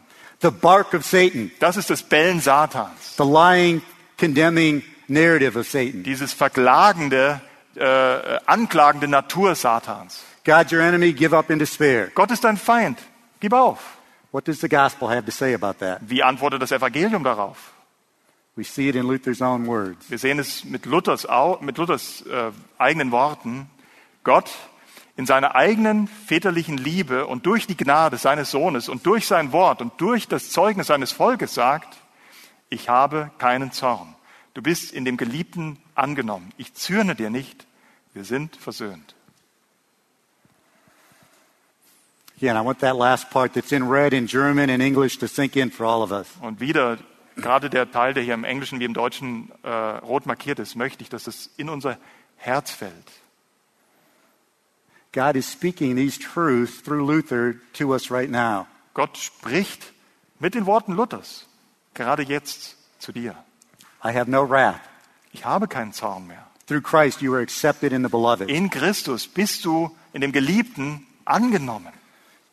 [0.41, 3.81] The bark of Satan, Das ist das Bellen Satans, the lying,
[4.17, 6.03] condemning narrative of Satan.
[6.03, 7.41] dieses verklagende,
[7.75, 10.23] äh, anklagende Natur Satans.
[10.45, 12.11] God's your enemy, give up in despair.
[12.13, 12.99] Gott ist dein Feind,
[13.39, 13.79] gib auf.
[14.31, 15.99] What does the gospel have to say about that?
[16.01, 17.57] Wie antwortet das Evangelium darauf?
[18.55, 20.09] We see it in Luther's own words.
[20.09, 21.27] Wir sehen es mit Luthers,
[21.59, 23.69] mit Luthers äh, eigenen Worten.
[24.23, 24.49] Gott
[25.17, 29.81] in seiner eigenen väterlichen Liebe und durch die Gnade seines Sohnes und durch sein Wort
[29.81, 31.97] und durch das Zeugnis seines Volkes sagt,
[32.69, 34.15] ich habe keinen Zorn.
[34.53, 36.51] Du bist in dem Geliebten angenommen.
[36.57, 37.65] Ich zürne dir nicht.
[38.13, 39.15] Wir sind versöhnt.
[42.37, 45.55] Again, I want that last part that's in red in German and English to sink
[45.55, 46.27] in for all of us.
[46.41, 46.97] Und wieder,
[47.35, 51.03] gerade der Teil, der hier im Englischen wie im Deutschen äh, rot markiert ist, möchte
[51.03, 51.97] ich, dass es in unser
[52.37, 53.11] Herz fällt.
[55.11, 58.67] God is speaking these truths through Luther to us right now.
[58.93, 59.93] Gott spricht
[60.39, 61.45] mit den Worten Luthers,
[61.93, 63.35] gerade jetzt zu dir.
[64.03, 64.81] I have no wrath.
[65.31, 66.45] Ich habe keinen Zorn mehr.
[66.67, 68.49] Through Christ, you are accepted in the beloved.
[68.49, 71.93] In Christus bist du in dem Geliebten angenommen.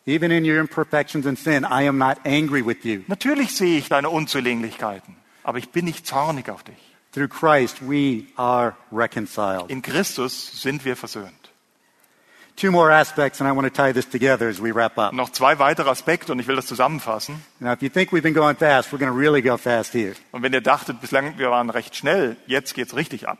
[0.05, 3.05] Even in your imperfections and sin, I am not angry with you.
[3.07, 6.74] Natürlich sehe ich deine Unzulänglichkeiten, aber ich bin nicht zornig auf dich.
[7.12, 9.70] Through Christ, we are reconciled.
[9.70, 11.50] In Christus sind wir versöhnt.
[12.57, 15.12] Two more aspects, and I want to tie this together as we wrap up.
[15.12, 17.42] Noch zwei weitere Aspekte und ich will das zusammenfassen.
[17.61, 20.14] Now, if you think we've been going fast, we're going to really go fast here.
[20.32, 23.38] Und wenn ihr dachtet, bislang wir waren recht schnell, jetzt geht's richtig ab.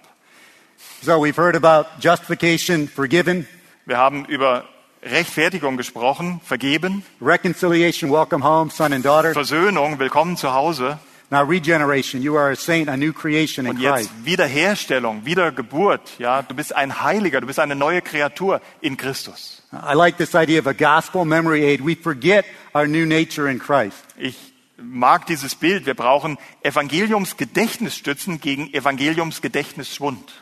[1.02, 3.46] So, we've heard about justification, forgiven,
[3.84, 4.68] Wir haben über
[5.03, 9.32] Rechtfertigung gesprochen, vergeben, reconciliation, welcome home, son and daughter.
[9.32, 10.98] Versöhnung, willkommen zu Hause
[11.28, 14.11] Now, regeneration, you are a saint, a new creation in und Christ.
[14.11, 16.18] jetzt Wiederherstellung, Wiedergeburt.
[16.18, 19.62] Ja, du bist ein Heiliger, du bist eine neue Kreatur in Christus.
[19.72, 21.80] I like this idea of a gospel memory aid.
[21.84, 22.44] We forget
[22.74, 23.96] our new nature in Christ.
[24.18, 24.36] Ich
[24.76, 25.86] mag dieses Bild.
[25.86, 30.32] Wir brauchen Evangeliumsgedächtnisstützen gegen Evangeliumsgedächtnisschwund.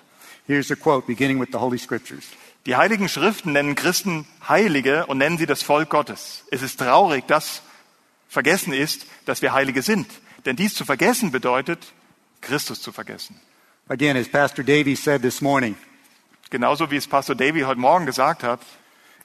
[0.49, 2.25] Here's a quote beginning with the Holy Scriptures.
[2.67, 6.45] Die heiligen Schriften nennen Christen Heilige und nennen sie das Volk Gottes.
[6.51, 7.63] Es ist traurig, dass
[8.29, 10.07] vergessen ist, dass wir Heilige sind.
[10.45, 11.93] Denn dies zu vergessen bedeutet,
[12.41, 13.41] Christus zu vergessen.
[13.89, 15.75] Again, as Pastor Davey said this morning,
[16.51, 18.61] Genauso wie es Pastor Davy heute Morgen gesagt hat,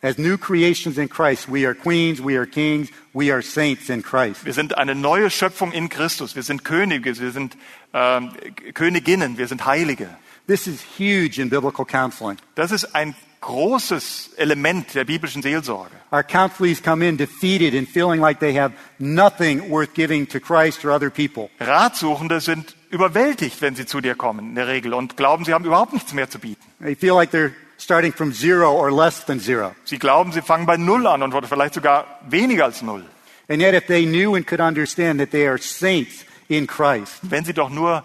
[0.03, 4.03] as new creations in Christ, we are queens, we are kings, we are saints in
[4.03, 4.45] Christ.
[4.45, 6.35] wir sind eine neue Schöpfung in Christus.
[6.35, 7.57] Wir sind Könige, wir sind
[7.93, 8.31] ähm,
[8.75, 10.09] Königinnen, wir sind Heilige.
[10.47, 12.37] This is huge in biblical counseling.
[12.55, 15.91] Das ist ein großes Element der biblischen Seelsorge.
[16.11, 20.83] Our counselees come in defeated and feeling like they have nothing worth giving to Christ
[20.85, 21.49] or other people.
[21.59, 25.65] Ratsuchende sind überwältigt, wenn sie zu dir kommen, in der Regel, und glauben, sie haben
[25.65, 26.61] überhaupt nichts mehr zu bieten.
[26.79, 29.75] They feel like they're starting from zero or less than zero.
[29.83, 33.03] Sie glauben, sie fangen bei Null an und vielleicht sogar weniger als Null.
[33.47, 37.45] And yet, if they knew and could understand that they are saints in Christ, Wenn
[37.45, 38.03] sie doch nur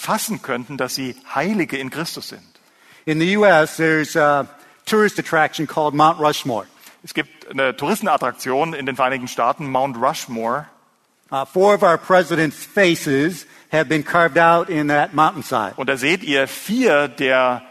[0.00, 2.50] fassen könnten, dass sie Heilige in Christus sind.
[3.06, 4.48] in the U.S., there's a
[4.86, 6.66] tourist attraction called Mount Rushmore.
[7.02, 10.66] Es gibt eine Touristenattraktion in den Vereinigten Staaten, Mount Rushmore.
[11.32, 15.74] Uh, four of our president's faces have been carved out in that mountainside.
[15.76, 17.62] Und da seht ihr vier der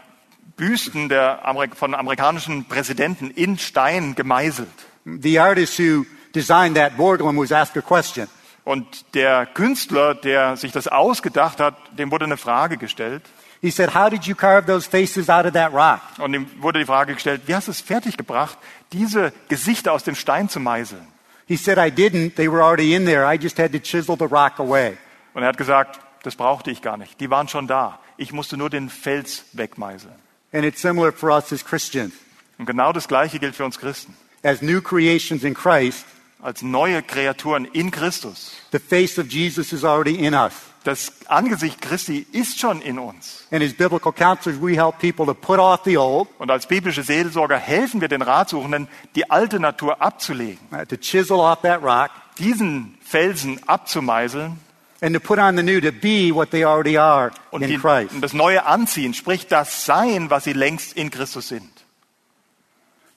[0.56, 4.68] Büsten der Amerik von amerikanischen Präsidenten in Stein gemeißelt.
[5.04, 8.28] The artist who designed that Borglum was asked a question.
[8.64, 13.22] Und der Künstler, der sich das ausgedacht hat, dem wurde eine Frage gestellt.
[13.62, 16.00] He said, How did you carve those faces out of that rock?
[16.18, 18.56] Und ihm wurde die Frage gestellt, wie hast du es fertiggebracht,
[18.92, 21.06] diese Gesichter aus dem Stein zu meißeln?
[21.46, 22.36] He said, I didn't.
[22.36, 23.24] They were already in there.
[23.24, 24.96] I just had to chisel the rock away.
[25.34, 27.20] Und er hat gesagt, das brauchte ich gar nicht.
[27.20, 27.98] Die waren schon da.
[28.16, 30.14] Ich musste nur den Fels wegmeißeln.
[30.52, 32.12] And it's similar for us as Christians.
[32.58, 34.16] Und genau das Gleiche gilt für uns Christen.
[34.42, 36.06] As new creations in Christ,
[36.42, 38.52] Als neue Kreaturen in Christus.
[38.72, 40.52] the face of Jesus is already in us.
[40.84, 43.46] Das Angesicht Christi ist schon in uns.
[43.50, 47.02] And as biblical counselors, we help people to put off the old, Und als biblische
[47.02, 52.96] Seelsorger helfen wir den Ratsuchenden, die alte Natur abzulegen, to chisel off that rock, diesen
[53.02, 54.58] Felsen abzumeißeln
[55.02, 57.76] and to put on the new, to be what they already are und, in die,
[57.78, 58.12] Christ.
[58.14, 61.70] und das Neue anziehen, sprich das Sein, was sie längst in Christus sind.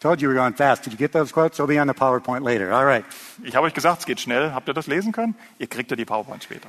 [0.03, 0.83] Told you we were going fast.
[0.83, 1.55] Did you get those quotes?
[1.55, 2.73] They'll be on the PowerPoint later.
[2.73, 3.05] All right.
[3.41, 4.51] Ich habe euch gesagt, es geht schnell.
[4.51, 5.33] Habt ihr das lesen können?
[5.59, 6.67] Ihr kriegt ja die PowerPoint später.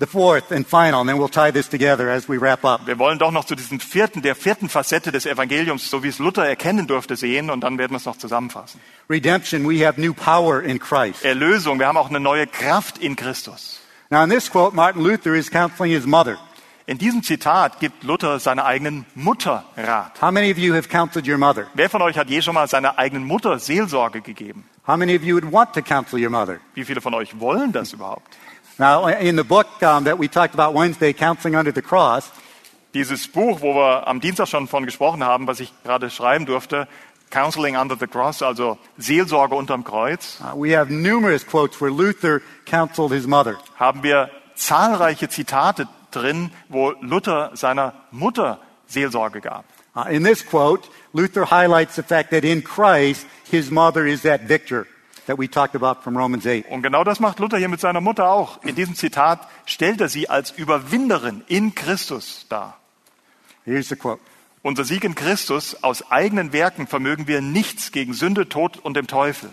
[0.00, 2.86] The fourth and final, and then we'll tie this together as we wrap up.
[2.86, 6.18] Wir wollen doch noch zu diesem vierten, der vierten Facette des Evangeliums, so wie es
[6.18, 8.80] Luther erkennen durfte, sehen und dann werden wir es noch zusammenfassen.
[9.08, 11.24] Redemption, we have new power in Christ.
[11.24, 13.80] Erlösung, wir haben auch eine neue Kraft in Christus.
[14.10, 16.36] Now, in this quote, Martin Luther is counseling his mother.
[16.88, 20.22] In diesem Zitat gibt Luther seiner eigenen Mutter Rat.
[20.22, 21.66] How many of you have counseled your mother?
[21.74, 24.64] Wer von euch hat je schon mal seiner eigenen Mutter Seelsorge gegeben?
[24.86, 26.60] How many of you would want to counsel your mother?
[26.72, 28.38] Wie viele von euch wollen das überhaupt?
[28.78, 32.32] Now, in the book um, that we talked about Wednesday, Counseling Under the Cross,
[32.94, 36.88] Dieses Buch, wo wir am Dienstag schon von gesprochen haben, was ich gerade schreiben durfte,
[37.28, 42.40] Counseling Under the Cross, also Seelsorge unterm Kreuz, uh, we have numerous quotes where Luther
[42.64, 43.58] counseled his mother.
[43.78, 49.64] haben wir zahlreiche Zitate drin, wo Luther seiner Mutter Seelsorge gab.
[49.94, 54.42] Uh, in this quote, Luther highlights the fact that in Christ, his mother is that
[54.42, 54.86] victor
[55.26, 56.70] that we talked about from Romans 8.
[56.70, 58.62] Und genau das macht Luther hier mit seiner Mutter auch.
[58.64, 62.78] In diesem Zitat stellt er sie als Überwinderin in Christus dar.
[63.64, 64.20] Here's the quote.
[64.62, 69.06] Unser Sieg in Christus, aus eigenen Werken vermögen wir nichts gegen Sünde, Tod und dem
[69.06, 69.50] Teufel.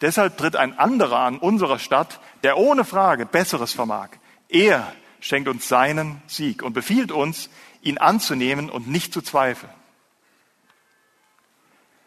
[0.00, 4.10] Deshalb tritt ein anderer an unserer Stadt, der ohne Frage Besseres vermag.
[4.48, 4.92] Er
[5.26, 7.50] schenkt uns seinen Sieg und befiehlt uns,
[7.82, 9.72] ihn anzunehmen und nicht zu zweifeln.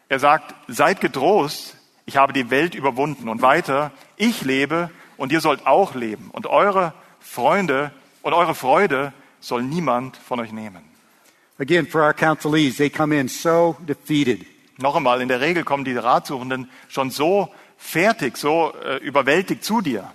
[0.08, 3.28] Er sagt, seid getrost, ich habe die Welt überwunden.
[3.28, 6.30] Und weiter, ich lebe und ihr sollt auch leben.
[6.32, 7.92] Und eure Freunde
[8.22, 10.82] und eure Freude soll niemand von euch nehmen.
[11.58, 14.46] Again, for our counselees, they come in so defeated.
[14.78, 19.82] Noch einmal, in der Regel kommen die Ratsuchenden schon so fertig, so äh, überwältigt zu
[19.82, 20.10] dir.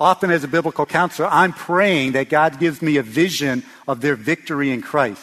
[0.00, 4.16] Often, as a biblical counselor, I'm praying that God gives me a vision of their
[4.16, 5.20] victory in Christ.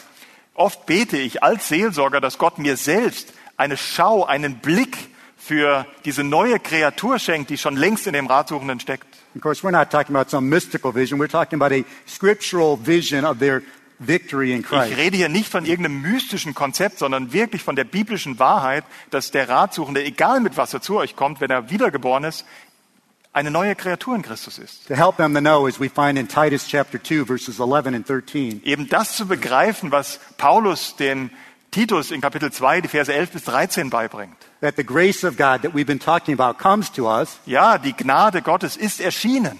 [0.54, 4.96] Oft bete ich als Seelsorger, dass Gott mir selbst eine Schau, einen Blick
[5.36, 9.04] für diese neue Kreatur schenkt, die schon längst in dem Ratsuchenden steckt.
[9.34, 11.18] Of course, we're not talking about some mystical vision.
[11.18, 13.62] We're talking about a scriptural vision of their
[13.98, 14.96] victory in Ich Christ.
[14.96, 19.48] rede hier nicht von irgendeinem mystischen Konzept, sondern wirklich von der biblischen Wahrheit, dass der
[19.48, 22.44] Ratsuchende, egal mit was er zu euch kommt, wenn er wiedergeboren ist,
[23.38, 24.86] eine neue Kreatur in Christus ist.
[24.88, 28.06] To help them to know, as we find in Titus chapter 2, verses 11 and
[28.06, 31.30] 13, Eben das zu begreifen, was Paulus dem
[31.70, 34.36] Titus in Kapitel 2, die Verse 11 bis 13 beibringt.
[34.60, 37.92] that the grace of God that we've been talking about comes to us, Ja, die
[37.92, 39.58] Gnade Gottes ist erschienen,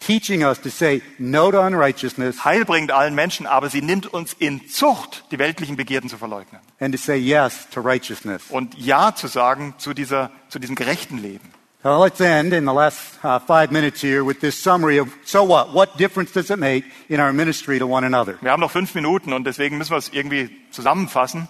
[0.00, 4.66] teaching us to say no to unrighteousness heilbringend allen Menschen, aber sie nimmt uns in
[4.68, 8.42] Zucht, die weltlichen Begierden zu verleugnen and to say yes to righteousness.
[8.50, 11.50] und Ja zu sagen zu, dieser, zu diesem gerechten Leben.
[11.86, 15.44] So let's end in the last uh, five minutes here with this summary of so
[15.44, 15.72] what?
[15.72, 18.36] What difference does it make in our ministry to one another?
[18.40, 21.46] Wir haben noch fünf Minuten und deswegen müssen wir es irgendwie zusammenfassen.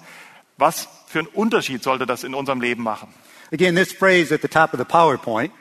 [0.59, 3.09] Was für einen Unterschied sollte das in unserem Leben machen?
[3.51, 5.53] Again, this phrase at the top of the PowerPoint,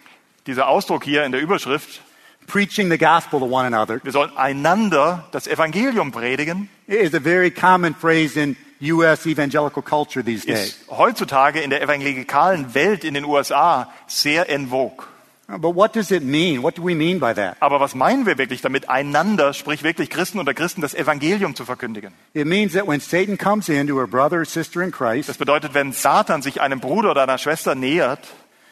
[0.45, 2.01] Dieser Ausdruck hier in der Überschrift,
[2.45, 7.49] preaching the gospel to one another, wir sollen einander das Evangelium predigen, is a very
[7.49, 9.25] common phrase in U.S.
[9.25, 10.69] evangelical culture these days.
[10.69, 15.05] ist heutzutage in der evangelikalen Welt in den USA sehr en vogue.
[15.47, 16.63] But what does it mean?
[16.63, 17.57] What do we mean by that?
[17.59, 21.65] Aber was meinen wir wirklich damit, einander, sprich wirklich Christen unter Christen, das Evangelium zu
[21.65, 22.13] verkündigen?
[22.33, 25.75] It means that when Satan comes into a brother or sister in Christ Das bedeutet,
[25.75, 28.27] wenn Satan sich einem Bruder oder einer Schwester nähert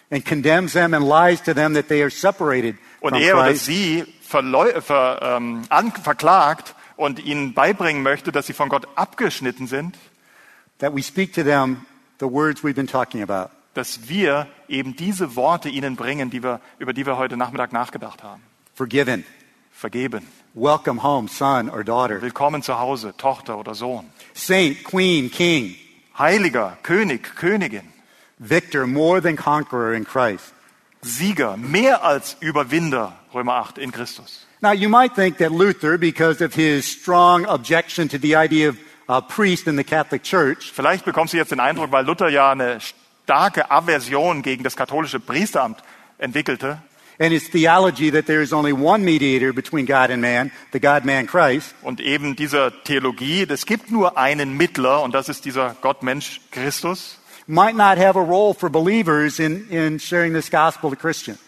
[0.10, 4.06] and condemns them and lies to them that they are separated und er oder sie
[4.22, 5.64] verleu ver, ähm,
[6.02, 9.98] verklagt und ihnen beibringen möchte, dass sie von Gott abgeschnitten sind,
[10.80, 11.86] that we speak to them
[12.20, 13.50] the words we've been talking about.
[13.74, 18.24] dass wir eben diese Worte ihnen bringen, die wir, über die wir heute Nachmittag nachgedacht
[18.24, 18.42] haben.
[18.76, 19.26] Forgiven.
[19.72, 20.28] Vergeben.
[20.54, 22.22] Welcome home, son or daughter.
[22.22, 24.06] Willkommen zu Hause, Tochter oder Sohn.
[24.34, 25.76] Saint, queen, king.
[26.18, 27.92] Heiliger, König, Königin.
[28.38, 30.54] Victor, more than conqueror in Christ.
[31.02, 34.46] Sieger, mehr als Überwinder, Römer 8, in Christus.
[34.64, 38.80] Now, you might think that Luther, because of his strong objection to the idea of
[39.10, 42.54] a priest in the Catholic Church, Vielleicht bekommst du jetzt den Eindruck, weil Luther ja
[42.54, 45.84] eine starke Aversion gegen das katholische Priesteramt
[46.18, 46.78] entwickelte.
[47.20, 51.04] and his theology that there is only one mediator between God and man, the God
[51.04, 55.76] man Christ, und eben dieser Theologie, es gibt nur einen Mittler und das ist dieser
[55.82, 60.96] Gottmensch Christus, might not have a role for believers in, in sharing this gospel to
[60.96, 61.40] Christians.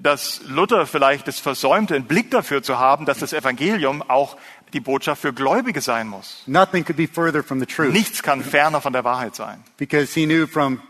[0.00, 4.36] Dass Luther vielleicht es versäumte, einen Blick dafür zu haben, dass das Evangelium auch
[4.72, 6.42] die Botschaft für Gläubige sein muss.
[6.46, 9.62] Nothing could be further from the truth Nichts kann ferner von der Wahrheit sein.
[9.76, 10.80] because he knew from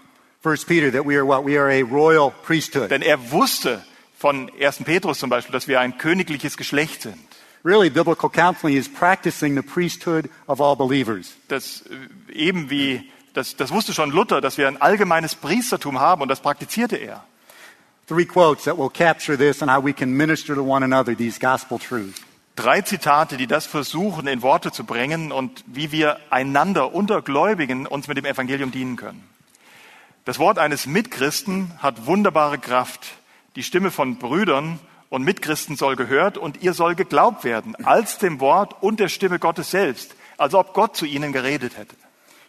[0.44, 1.44] 1 Peter that we are what?
[1.44, 2.90] We are a royal priesthood.
[2.90, 3.82] Denn er wusste
[4.18, 4.84] von 1.
[4.84, 7.18] Petrus zum Beispiel, dass wir ein königliches Geschlecht sind.
[7.64, 11.34] Really, biblical counseling is practicing the priesthood of all believers.
[11.48, 11.82] Das
[12.30, 16.28] äh, eben wie, das, das wusste schon Luther, dass wir ein allgemeines Priestertum haben und
[16.28, 17.24] das praktizierte er.
[18.08, 21.38] Three quotes that will capture this and how we can minister to one another these
[21.38, 22.22] gospel truths.
[22.56, 27.86] Drei Zitate, die das versuchen, in Worte zu bringen und wie wir einander unter Gläubigen
[27.86, 29.22] uns mit dem Evangelium dienen können.
[30.24, 33.06] Das Wort eines Mitchristen hat wunderbare Kraft.
[33.56, 34.78] Die Stimme von Brüdern
[35.10, 39.38] und Mitchristen soll gehört und ihr soll geglaubt werden, als dem Wort und der Stimme
[39.38, 41.94] Gottes selbst, als ob Gott zu ihnen geredet hätte.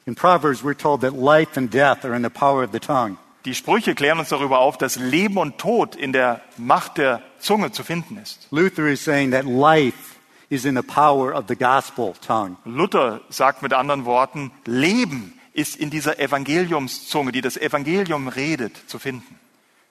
[0.05, 3.17] In Proverbs, we're told that life and death are in the power of the tongue.
[3.45, 7.71] Die Sprüche klären uns darüber auf, dass Leben und Tod in der Macht der Zunge
[7.71, 8.47] zu finden ist.
[8.51, 10.15] Luther is saying that life
[10.49, 12.57] is in the power of the gospel tongue.
[12.65, 18.99] Luther sagt mit anderen Worten, Leben ist in dieser Evangeliumszunge, die das Evangelium redet, zu
[18.99, 19.39] finden.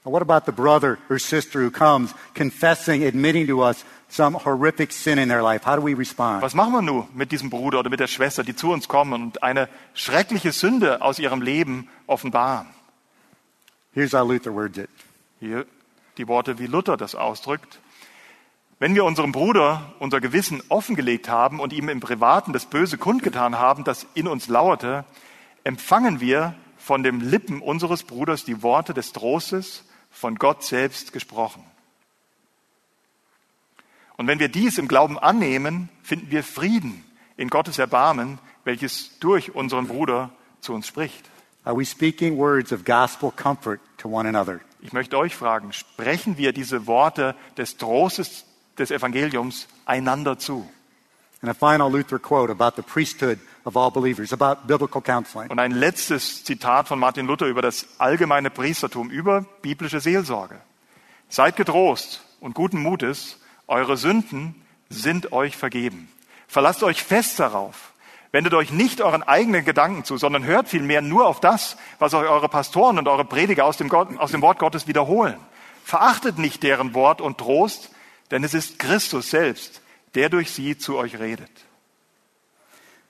[0.05, 4.93] Now, what about the brother or sister who comes confessing, admitting to us some horrific
[4.93, 5.67] sin in their life?
[5.67, 6.43] How do we respond?
[6.43, 9.13] Was machen wir nun mit diesem Bruder oder mit der Schwester, die zu uns kommen
[9.15, 12.67] und eine schreckliche Sünde aus ihrem Leben offenbaren?
[13.99, 14.89] Here's how Luther words it.
[15.41, 15.67] Hier
[16.19, 17.81] die Worte, wie Luther das ausdrückt.
[18.79, 23.59] Wenn wir unserem Bruder unser Gewissen offengelegt haben und ihm im Privaten das Böse kundgetan
[23.59, 25.05] haben, das in uns lauerte,
[25.65, 29.83] empfangen wir von den Lippen unseres Bruders die Worte des Trostes,
[30.13, 31.65] von Gott selbst gesprochen.
[34.17, 37.05] Und wenn wir dies im Glauben annehmen, finden wir Frieden
[37.37, 40.31] in Gottes Erbarmen, welches durch unseren Bruder
[40.61, 41.29] zu uns spricht.
[41.65, 44.61] Are we speaking words of gospel comfort to one another?
[44.81, 48.45] Ich möchte euch fragen, sprechen wir diese Worte des Trostes
[48.79, 50.69] des Evangeliums einander zu?
[51.41, 55.49] And a final Luther quote about the priesthood of all believers, about biblical counseling.
[55.51, 60.61] Und ein letztes Zitat von Martin Luther über das allgemeine Priestertum, über biblische Seelsorge.
[61.29, 63.39] Seid getrost und guten Mutes,
[63.69, 64.57] eure Sünden
[64.89, 66.09] sind euch vergeben.
[66.49, 67.88] Verlasst euch fest darauf.
[68.31, 72.29] Wendet euch nicht euren eigenen Gedanken zu, sondern hört vielmehr nur auf das, was euch
[72.29, 75.37] eure Pastoren und eure Prediger aus dem, Gott, aus dem Wort Gottes wiederholen.
[75.85, 77.91] Verachtet nicht deren Wort und Trost,
[78.31, 79.81] denn es ist Christus selbst,
[80.15, 81.51] der durch sie zu euch redet.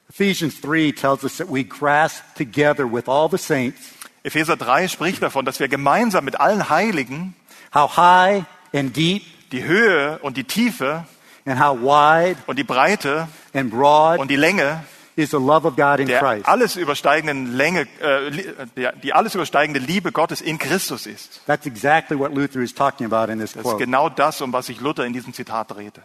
[0.09, 3.99] Ephesians 3 tells us that we grasp together with all the saints
[4.29, 7.35] Epheser 3 spricht davon, dass wir gemeinsam mit allen Heiligen
[7.75, 8.45] how high
[8.75, 11.07] and deep die Höhe und die Tiefe
[11.47, 14.85] and how wide und die Breite and broad und die Länge
[15.19, 16.47] is the love of God in der Christ.
[16.47, 21.41] alles übersteigenden Länge, äh, der, die alles übersteigende Liebe Gottes in Christus ist.
[21.47, 23.85] That's exactly what Luther is talking about in this Das ist quote.
[23.85, 26.03] genau das, um was sich Luther in diesem Zitat drehte.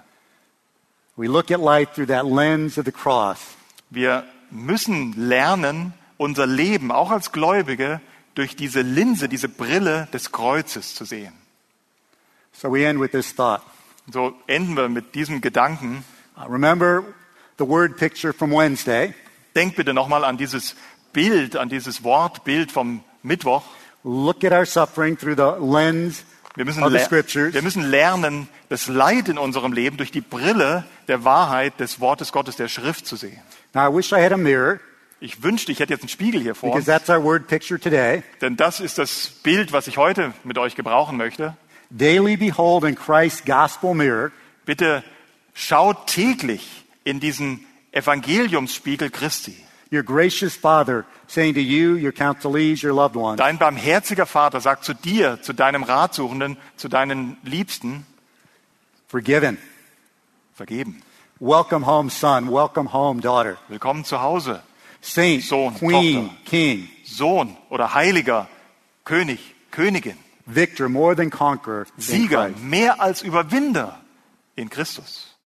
[1.15, 3.37] We look at life through that lens of the cross.
[3.91, 8.01] Wir müssen lernen, unser Leben auch als Gläubige
[8.33, 11.33] durch diese Linse, diese Brille des Kreuzes zu sehen.
[12.51, 13.61] So we end with this thought.
[14.11, 16.03] So enden wir mit diesem Gedanken.
[16.35, 17.03] Uh, remember
[17.57, 19.13] the word picture from Wednesday.
[19.55, 20.75] Denkt bitte nochmal an dieses
[21.13, 23.63] Bild, an dieses Wortbild vom Mittwoch.
[24.03, 26.23] Look at our suffering through the lens
[26.55, 27.53] Wir müssen, of the scriptures.
[27.53, 32.31] wir müssen lernen, das Leid in unserem Leben durch die Brille der Wahrheit des Wortes
[32.31, 33.39] Gottes, der Schrift zu sehen.
[33.73, 34.79] Now, I wish I had a mirror
[35.19, 38.23] Ich wünschte, ich hätte jetzt einen Spiegel hier vor because that's our word picture today.
[38.41, 41.55] denn das ist das Bild, was ich heute mit euch gebrauchen möchte.
[41.89, 44.31] Daily behold in Christ's gospel mirror
[44.65, 45.03] Bitte
[45.53, 49.55] schaut täglich in diesen Evangeliumsspiegel Christi.
[49.91, 54.83] your gracious Father saying to you, your counselees, your loved ones, Dein barmherziger Vater sagt
[54.85, 58.05] zu dir, zu deinem Ratsuchenden, zu deinen Liebsten,
[59.07, 59.57] forgiven.
[60.55, 61.01] vergeben.
[61.39, 62.47] Welcome home, son.
[62.51, 63.57] Welcome home, daughter.
[63.67, 64.61] Willkommen zu Hause.
[65.01, 66.41] Saint, Sohn, queen, Tochter.
[66.45, 66.89] king.
[67.03, 68.47] Sohn oder Heiliger,
[69.05, 69.39] König,
[69.71, 73.99] Königin, victor more than conqueror Sieger, mehr als Überwinder
[74.55, 75.32] in Christus.